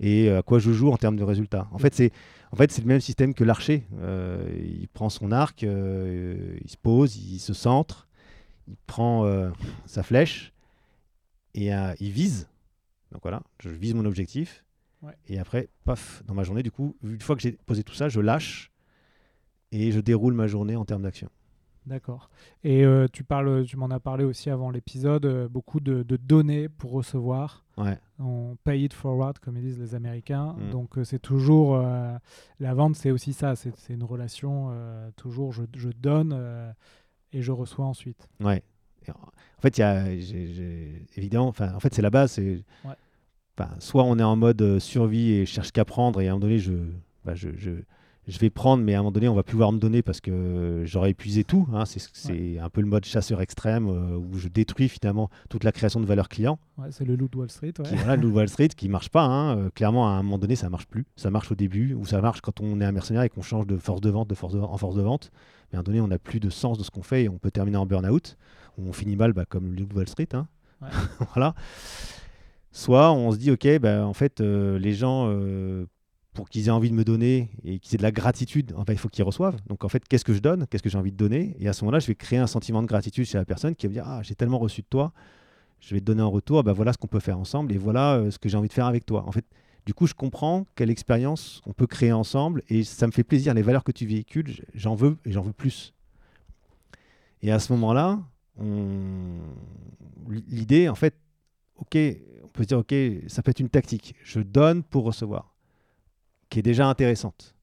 [0.00, 1.68] Et euh, à quoi je joue en termes de résultats?
[1.70, 2.10] En fait, c'est
[2.50, 3.84] en fait, le même système que l'archer.
[4.00, 8.08] Euh, il prend son arc, euh, il se pose, il se centre,
[8.66, 9.50] il prend
[9.86, 10.52] sa flèche
[11.54, 11.70] et
[12.00, 12.48] il vise.
[13.12, 14.64] Donc voilà, je vise mon objectif.
[15.02, 15.14] Ouais.
[15.28, 18.08] Et après, paf, dans ma journée, du coup, une fois que j'ai posé tout ça,
[18.08, 18.71] je lâche
[19.72, 21.28] et je déroule ma journée en termes d'action.
[21.86, 22.30] D'accord.
[22.62, 26.16] Et euh, tu parles, tu m'en as parlé aussi avant l'épisode, euh, beaucoup de, de
[26.16, 27.64] données pour recevoir.
[27.76, 27.98] Ouais.
[28.20, 30.54] On pay it forward, comme ils disent les Américains.
[30.58, 30.70] Mm.
[30.70, 31.76] Donc euh, c'est toujours
[32.60, 33.56] la vente, c'est aussi ça.
[33.56, 34.70] C'est une relation
[35.16, 35.52] toujours.
[35.52, 36.38] Je, je donne
[37.32, 38.28] et je reçois ensuite.
[38.40, 38.62] Ouais.
[39.08, 40.06] En fait, il y a,
[41.16, 42.38] évidemment, enfin, en fait, c'est la base.
[42.38, 43.64] Ouais.
[43.80, 46.58] soit on est en mode survie et cherche qu'à prendre, et à un moment donné,
[46.58, 46.74] je,
[47.24, 47.70] bah, je, je,
[48.28, 50.20] je vais prendre, mais à un moment donné, on va plus pouvoir me donner parce
[50.20, 51.66] que j'aurais épuisé tout.
[51.72, 51.84] hein.
[51.86, 55.98] C'est, un peu le mode chasseur extrême euh, où je détruis finalement toute la création
[56.00, 56.58] de valeur client.
[56.78, 57.72] Ouais, c'est le loup de Wall Street.
[57.78, 57.84] ouais.
[57.84, 59.24] Qui, voilà, le Wall Street qui marche pas.
[59.24, 59.56] hein.
[59.58, 61.04] Euh, clairement, à un moment donné, ça marche plus.
[61.16, 63.66] Ça marche au début, ou ça marche quand on est un mercenaire et qu'on change
[63.66, 65.30] de force de vente, de force de- en force de vente.
[65.72, 67.28] Mais à un moment donné, on n'a plus de sens de ce qu'on fait et
[67.28, 68.36] on peut terminer en burn-out.
[68.78, 70.28] On finit mal bah, comme le loup de Wall Street.
[70.34, 70.46] hein.
[71.34, 71.54] Voilà.
[72.74, 75.26] Soit on se dit, ok, bah, en fait, euh, les gens,
[76.32, 78.92] pour qu'ils aient envie de me donner et qu'ils aient de la gratitude, en fait,
[78.92, 79.60] il faut qu'ils reçoivent.
[79.66, 80.66] Donc, en fait, qu'est-ce que je donne?
[80.66, 81.56] Qu'est-ce que j'ai envie de donner?
[81.58, 83.86] Et à ce moment-là, je vais créer un sentiment de gratitude chez la personne qui
[83.86, 85.12] va me dire, ah, j'ai tellement reçu de toi,
[85.80, 88.14] je vais te donner en retour, bah, voilà ce qu'on peut faire ensemble et voilà
[88.14, 89.24] euh, ce que j'ai envie de faire avec toi.
[89.26, 89.44] En fait,
[89.84, 93.52] du coup, je comprends quelle expérience on peut créer ensemble et ça me fait plaisir.
[93.52, 95.92] Les valeurs que tu véhicules, j'en veux et j'en veux plus.
[97.42, 98.20] Et à ce moment-là,
[100.48, 101.16] l'idée, en fait,
[101.76, 101.98] ok,
[102.44, 102.94] on peut se dire, ok,
[103.26, 104.14] ça peut être une tactique.
[104.22, 105.51] Je donne pour recevoir,
[106.52, 107.54] qui est déjà intéressante.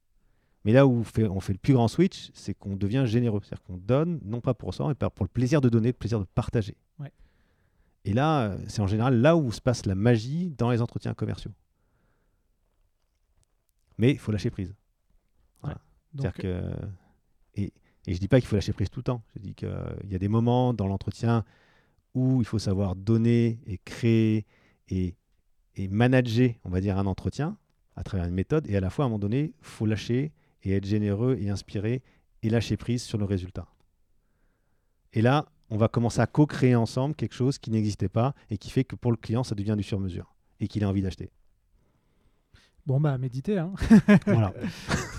[0.66, 3.40] Mais là où on fait, on fait le plus grand switch, c'est qu'on devient généreux.
[3.44, 6.26] C'est-à-dire qu'on donne, non pas pour mais pour le plaisir de donner, le plaisir de
[6.26, 6.76] partager.
[6.98, 7.12] Ouais.
[8.04, 11.52] Et là, c'est en général là où se passe la magie dans les entretiens commerciaux.
[14.00, 14.74] Mais il faut lâcher prise.
[16.16, 16.64] Donc, que,
[17.54, 17.72] et,
[18.08, 19.22] et je dis pas qu'il faut lâcher prise tout le temps.
[19.36, 19.70] Je dis qu'il
[20.10, 21.46] y a des moments dans l'entretien
[22.16, 24.48] où il faut savoir donner et créer
[24.88, 25.14] et,
[25.76, 27.56] et manager, on va dire, un entretien
[28.00, 28.66] à travers une méthode.
[28.68, 30.32] Et à la fois, à un moment donné, il faut lâcher
[30.64, 32.02] et être généreux et inspiré
[32.42, 33.68] et lâcher prise sur le résultat.
[35.12, 38.70] Et là, on va commencer à co-créer ensemble quelque chose qui n'existait pas et qui
[38.70, 41.30] fait que pour le client, ça devient du sur-mesure et qu'il a envie d'acheter.
[42.86, 43.58] Bon, bah, méditer.
[43.58, 43.74] Hein.
[44.26, 44.54] Voilà.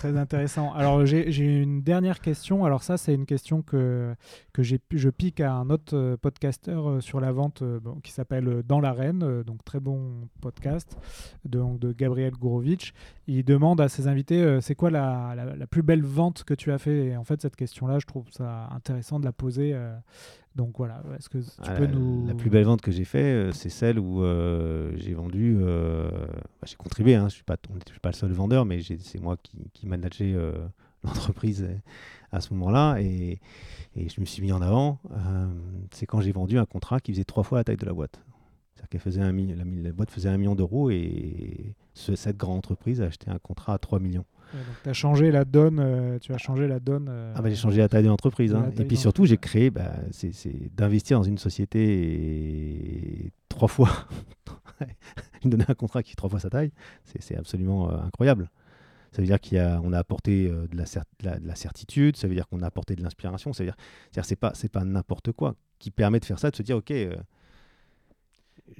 [0.00, 0.72] Très intéressant.
[0.72, 2.64] Alors, j'ai une dernière question.
[2.64, 4.14] Alors, ça, c'est une question que,
[4.54, 8.10] que je pique à un autre euh, podcasteur euh, sur la vente euh, bon, qui
[8.10, 10.96] s'appelle Dans l'arène, donc très bon podcast
[11.44, 12.94] de, de Gabriel Gourovitch.
[13.26, 16.72] Il demande à ses invités c'est quoi la, la- la plus belle vente que tu
[16.72, 17.08] as fait?
[17.08, 19.76] Et en fait, cette question-là, je trouve ça intéressant de la poser.
[20.56, 21.02] donc, voilà.
[21.16, 22.26] Est-ce que tu Ah, peux la, nous.
[22.26, 25.58] la plus belle vente que j'ai fait, c'est celle où euh, j'ai vendu.
[25.60, 27.14] euh, bah, j'ai contribué.
[27.14, 27.56] Hein, je suis pas,
[27.88, 30.52] suis pas le seul vendeur, mais c'est moi qui, qui manageais euh,
[31.04, 31.74] l'entreprise euh,
[32.32, 33.40] à ce moment-là, et,
[33.96, 34.98] et je me suis mis en avant.
[35.12, 35.46] euh,
[35.92, 38.20] c'est quand j'ai vendu un contrat qui faisait trois fois la taille de la boîte.
[38.74, 42.58] C'est-à-dire qu'elle faisait un mi- la, boîte faisait un million d'euros et ce- cette grande
[42.58, 44.24] entreprise a acheté un contrat à 3 millions.
[44.54, 46.18] Ouais, donc, tu as changé la donne.
[46.20, 47.08] tu as changé la donne.
[47.34, 48.54] Ah bah, j'ai changé la taille de l'entreprise.
[48.54, 48.70] hein.
[48.78, 50.32] Et puis surtout, j'ai créé, bah, c'est
[50.74, 53.90] d'investir dans une société et trois fois,
[55.44, 56.72] lui donner un contrat qui est trois fois sa taille,
[57.18, 58.50] c'est absolument incroyable.
[59.12, 62.16] Ça veut dire qu'on a, apporté euh, de, la cer- de la- de la certitude,
[62.16, 63.76] ça veut dire qu'on a apporté de l'inspiration, ça veut dire,
[64.10, 66.90] c'est-à-dire c'est pas, pas n'importe quoi qui permet de faire ça, de se dire, ok,
[66.90, 67.14] euh,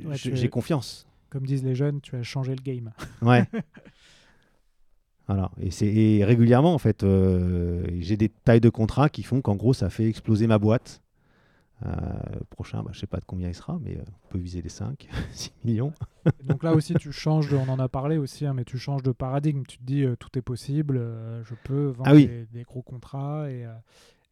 [0.05, 1.07] Ouais, j'ai confiance.
[1.31, 2.93] Comme disent les jeunes, tu as changé le game.
[3.23, 3.45] Ouais.
[5.27, 5.53] Voilà.
[5.61, 9.55] Et, c'est, et régulièrement, en fait, euh, j'ai des tailles de contrat qui font qu'en
[9.55, 11.01] gros, ça fait exploser ma boîte.
[11.87, 11.91] Euh,
[12.35, 14.61] le prochain, bah, je sais pas de combien il sera, mais euh, on peut viser
[14.61, 15.93] les 5, 6 millions.
[16.45, 19.03] Donc là aussi, tu changes, de, on en a parlé aussi, hein, mais tu changes
[19.03, 19.63] de paradigme.
[19.67, 22.27] Tu te dis, euh, tout est possible, euh, je peux vendre Ah oui.
[22.27, 23.51] des, des gros contrats.
[23.51, 23.73] Et, euh,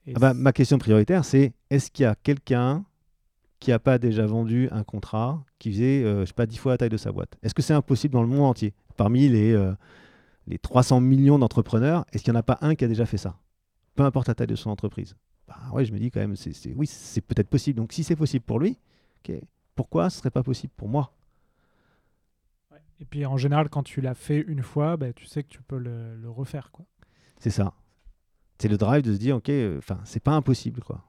[0.07, 2.85] et Ah bah, ma question prioritaire, c'est est-ce qu'il y a quelqu'un
[3.61, 6.73] qui n'a pas déjà vendu un contrat qui faisait, euh, je sais pas, 10 fois
[6.73, 7.37] la taille de sa boîte?
[7.43, 8.75] Est-ce que c'est impossible dans le monde entier?
[8.99, 9.73] Parmi les, euh,
[10.47, 13.17] les 300 millions d'entrepreneurs, est-ce qu'il n'y en a pas un qui a déjà fait
[13.17, 13.37] ça?
[13.97, 15.17] Peu importe la taille de son entreprise.
[15.49, 17.79] Bah ouais, je me dis quand même, c'est, oui, c'est peut-être possible.
[17.79, 18.79] Donc si c'est possible pour lui,
[19.25, 19.35] ok,
[19.75, 21.13] pourquoi ce serait pas possible pour moi?
[23.01, 25.63] Et puis en général, quand tu l'as fait une fois, bah, tu sais que tu
[25.63, 26.71] peux le, le refaire.
[26.71, 26.85] Quoi.
[27.39, 27.73] C'est ça.
[28.59, 31.05] C'est le drive de se dire, ok, euh, enfin, c'est pas impossible, quoi.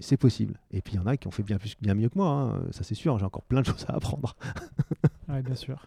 [0.00, 0.58] C'est, possible.
[0.70, 2.28] Et puis il y en a qui ont fait bien, plus, bien mieux que moi,
[2.28, 3.18] hein, ça c'est sûr.
[3.18, 4.36] J'ai encore plein de choses à apprendre.
[5.28, 5.86] Oui, bien sûr.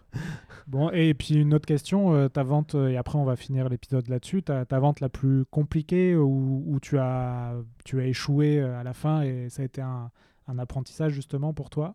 [0.66, 3.68] Bon, et puis une autre question, euh, ta vente, euh, et après on va finir
[3.68, 7.52] l'épisode là-dessus, ta, ta vente la plus compliquée où, où tu, as,
[7.84, 10.10] tu as échoué euh, à la fin et ça a été un,
[10.48, 11.94] un apprentissage justement pour toi?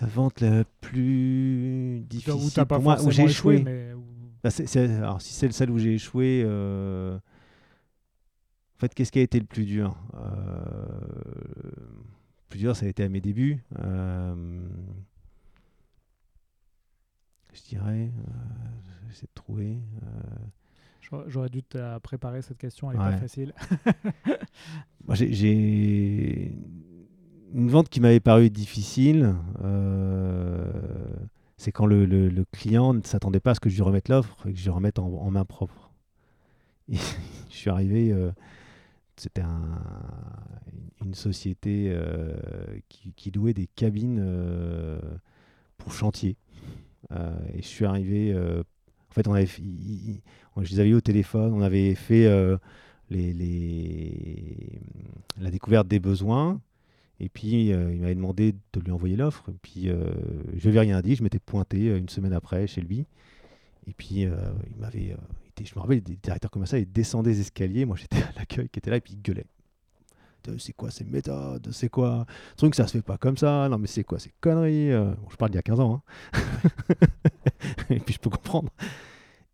[0.00, 3.62] La vente la plus Où difficile tu n'as pas pour moi, où j'ai échoué.
[3.64, 4.04] mais où-
[4.44, 4.50] Bah,
[5.00, 7.18] alors, si c'est celle où j'ai échoué, euh,
[8.84, 10.86] fait, qu'est-ce qui a été le plus dur Euh,
[11.66, 13.62] Le plus dur, ça a été à mes débuts.
[13.80, 14.34] Euh,
[17.52, 18.32] Je dirais, euh,
[19.08, 19.78] j'essaie de trouver.
[21.28, 23.10] J'aurais- dû te préparer cette question, elle n'est Ouais.
[23.12, 23.54] pas facile.
[25.06, 26.52] Moi, j'ai- j'ai
[27.52, 29.34] une vente qui m'avait paru difficile.
[29.62, 30.72] euh,
[31.56, 34.08] c'est quand le, le- le client ne s'attendait pas à ce que je lui remette
[34.08, 35.92] l'offre et que je lui remette en, en main propre.
[36.88, 36.96] Et
[37.50, 38.32] je suis arrivé, euh,
[39.16, 39.82] c'était un-
[41.04, 42.34] une société euh,
[42.88, 44.98] qui, qui louait des cabines euh,
[45.78, 46.36] pour chantier.
[47.12, 48.34] Euh, et je suis arrivé.
[48.34, 51.52] en fait, on je les avais eu au téléphone.
[51.52, 52.28] On avait fait
[53.10, 53.30] la
[55.50, 56.60] découverte des besoins.
[57.20, 59.44] Et puis, il m'avait demandé de lui envoyer l'offre.
[59.50, 59.88] Et puis,
[60.56, 61.14] je n'avais rien dit.
[61.14, 63.06] Je m'étais pointé une semaine après chez lui.
[63.86, 65.14] Et puis, il m'avait.
[65.62, 67.84] Je me rappelle, des directeurs comme ça, ils descendaient les escaliers.
[67.84, 69.46] Moi, j'étais à l'accueil qui était là et puis il gueulait.
[70.48, 71.68] Euh, C'est quoi ces méthodes?
[71.72, 72.26] C'est quoi?
[72.52, 73.68] Ce truc Ça se fait pas comme ça.
[73.68, 74.90] Non, mais c'est quoi ces conneries?
[74.92, 76.02] Euh, bon, Je parle d'il y a 15 ans.
[76.34, 76.38] hein.
[77.90, 78.70] et puis, je peux comprendre.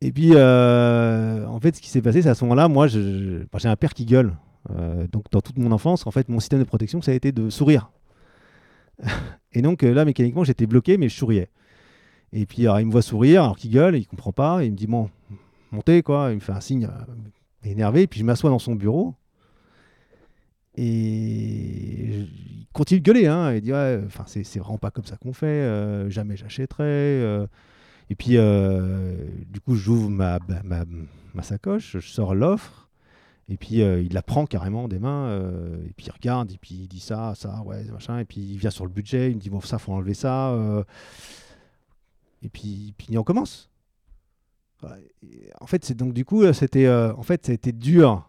[0.01, 3.45] Et puis, euh, en fait, ce qui s'est passé, c'est à ce moment-là, moi, j'ai
[3.65, 4.35] un père qui gueule.
[4.71, 7.33] Euh, donc, dans toute mon enfance, en fait, mon système de protection, ça a été
[7.33, 7.91] de sourire.
[9.53, 11.49] Et donc, là, mécaniquement, j'étais bloqué, mais je souriais.
[12.33, 14.73] Et puis, alors, il me voit sourire, alors qu'il gueule, il comprend pas, et il
[14.73, 15.11] me dit, bon,
[15.71, 16.31] montez, quoi.
[16.31, 19.15] Il me fait un signe euh, énervé, puis je m'assois dans son bureau.
[20.77, 23.55] Et il continue de gueuler, hein.
[23.55, 26.85] Il dit, ouais, c'est vraiment pas comme ça qu'on fait, euh, jamais j'achèterai.
[26.85, 27.47] euh.
[28.09, 28.37] Et puis,
[29.53, 30.85] du coup, j'ouvre ma, ma,
[31.35, 32.89] ma sacoche, je sors l'offre.
[33.49, 35.37] Et puis il la prend carrément des mains,
[35.85, 38.59] et puis il regarde, et puis il dit ça, ça, ouais, machin, et puis il
[38.59, 40.57] vient sur le budget, il me dit bon, ça, faut enlever ça.
[42.43, 43.70] et puis, puis on commence.
[45.61, 48.29] En fait, c'est donc du coup, euh, c'était, euh, en fait, ça a été dur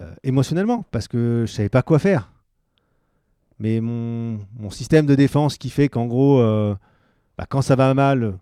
[0.00, 2.32] euh, émotionnellement, parce que je savais pas quoi faire.
[3.58, 6.42] Mais mon, mon système de défense qui fait qu'en gros,
[7.38, 8.38] bah, quand ça va mal,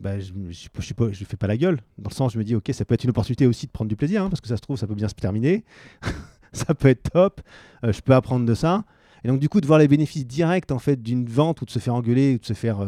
[0.00, 1.80] bah, je ne je, fais pas la gueule.
[1.96, 3.88] Dans le sens, je me dis, ok, ça peut être une opportunité aussi de prendre
[3.88, 5.64] du plaisir, hein, parce que ça se trouve, ça peut bien se terminer.
[6.52, 7.40] ça peut être top.
[7.82, 8.84] je peux apprendre de ça.
[9.22, 11.70] Et donc, du coup, de voir les bénéfices directs en fait d'une vente ou de
[11.70, 12.86] se faire engueuler ou de se faire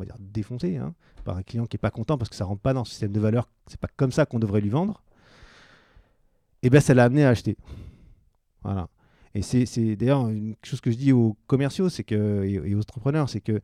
[0.00, 0.94] on va dire, défoncer hein,
[1.24, 3.12] par un client qui est pas content parce que ça rentre pas dans ce système
[3.12, 5.02] de valeur, c'est pas comme ça qu'on devrait lui vendre.
[6.62, 7.56] Et ben, ça l'a amené à acheter.
[8.62, 8.88] Voilà.
[9.34, 13.28] Et c'est d'ailleurs une chose que je dis aux commerciaux que, et, et aux entrepreneurs,
[13.28, 13.60] c'est que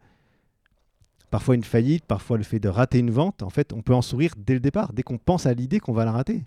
[1.31, 4.03] parfois une faillite, parfois le fait de rater une vente, en fait, on peut en
[4.03, 6.45] sourire dès le départ, dès qu'on pense à l'idée qu'on va la rater.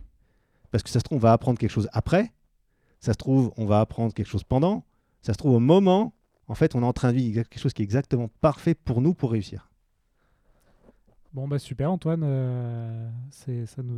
[0.71, 2.31] Parce que ça se trouve, on va apprendre quelque chose après,
[2.99, 4.85] ça se trouve, on va apprendre quelque chose pendant,
[5.21, 6.13] ça se trouve, au moment,
[6.47, 9.01] en fait, on est en train de vivre quelque chose qui est exactement parfait pour
[9.01, 9.68] nous pour réussir.
[11.33, 13.07] Bon, bah super Antoine, euh,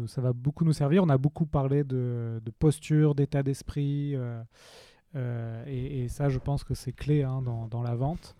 [0.07, 1.01] ça, va beaucoup nous servir.
[1.03, 4.41] On a beaucoup parlé de, posture, d'état d'esprit, euh,
[5.15, 8.36] euh, et, ça, je pense que c'est clé hein, dans, la vente.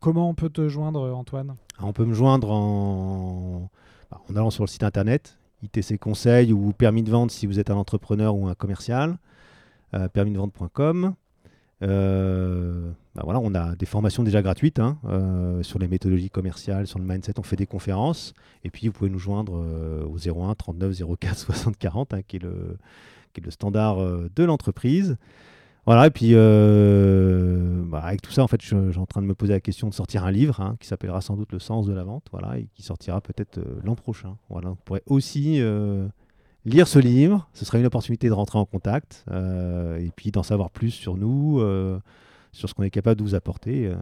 [0.00, 1.56] Comment on peut te joindre, Antoine?
[1.76, 3.70] Alors, on peut me joindre en,
[4.10, 7.60] bah, en allant sur le site internet ITC Conseil ou Permis de vente si vous
[7.60, 9.18] êtes un entrepreneur ou un commercial,
[10.14, 11.14] permisdevente.com.
[11.82, 16.86] Euh, bah voilà, on a des formations déjà gratuites hein, euh, sur les méthodologies commerciales,
[16.86, 17.38] sur le mindset.
[17.38, 18.34] On fait des conférences.
[18.64, 22.36] Et puis, vous pouvez nous joindre euh, au 01 39 04 60 40, hein, qui,
[22.36, 22.78] est le,
[23.32, 25.16] qui est le standard de l'entreprise.
[25.84, 29.34] Voilà, et puis bah, avec tout ça, en fait, je, suis en train de me
[29.34, 31.92] poser la question de sortir un livre hein, qui s'appellera sans doute Le sens de
[31.92, 34.36] la vente, voilà, et qui sortira peut-être l'an prochain.
[34.48, 35.60] Voilà, on pourrait aussi
[36.64, 40.42] lire ce livre, ce serait une opportunité de rentrer en contact euh, et puis d'en
[40.42, 41.98] savoir plus sur nous, euh,
[42.52, 43.86] sur ce qu'on est capable de vous apporter.
[43.86, 43.94] euh,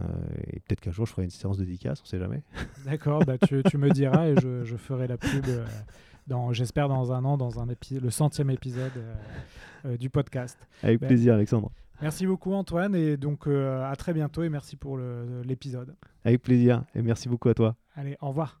[0.47, 2.43] et peut-être qu'un jour, je ferai une séance de dédicace, on ne sait jamais.
[2.85, 5.45] D'accord, bah tu, tu me diras et je, je ferai la pub,
[6.27, 8.91] dans, j'espère dans un an, dans un épi- le centième épisode
[9.99, 10.57] du podcast.
[10.83, 11.71] Avec Ben- plaisir, Alexandre.
[12.01, 15.95] Merci beaucoup Antoine, et donc à très bientôt, et merci pour le- l'épisode.
[16.25, 17.75] Avec plaisir, et merci beaucoup à toi.
[17.95, 18.60] Allez, au revoir.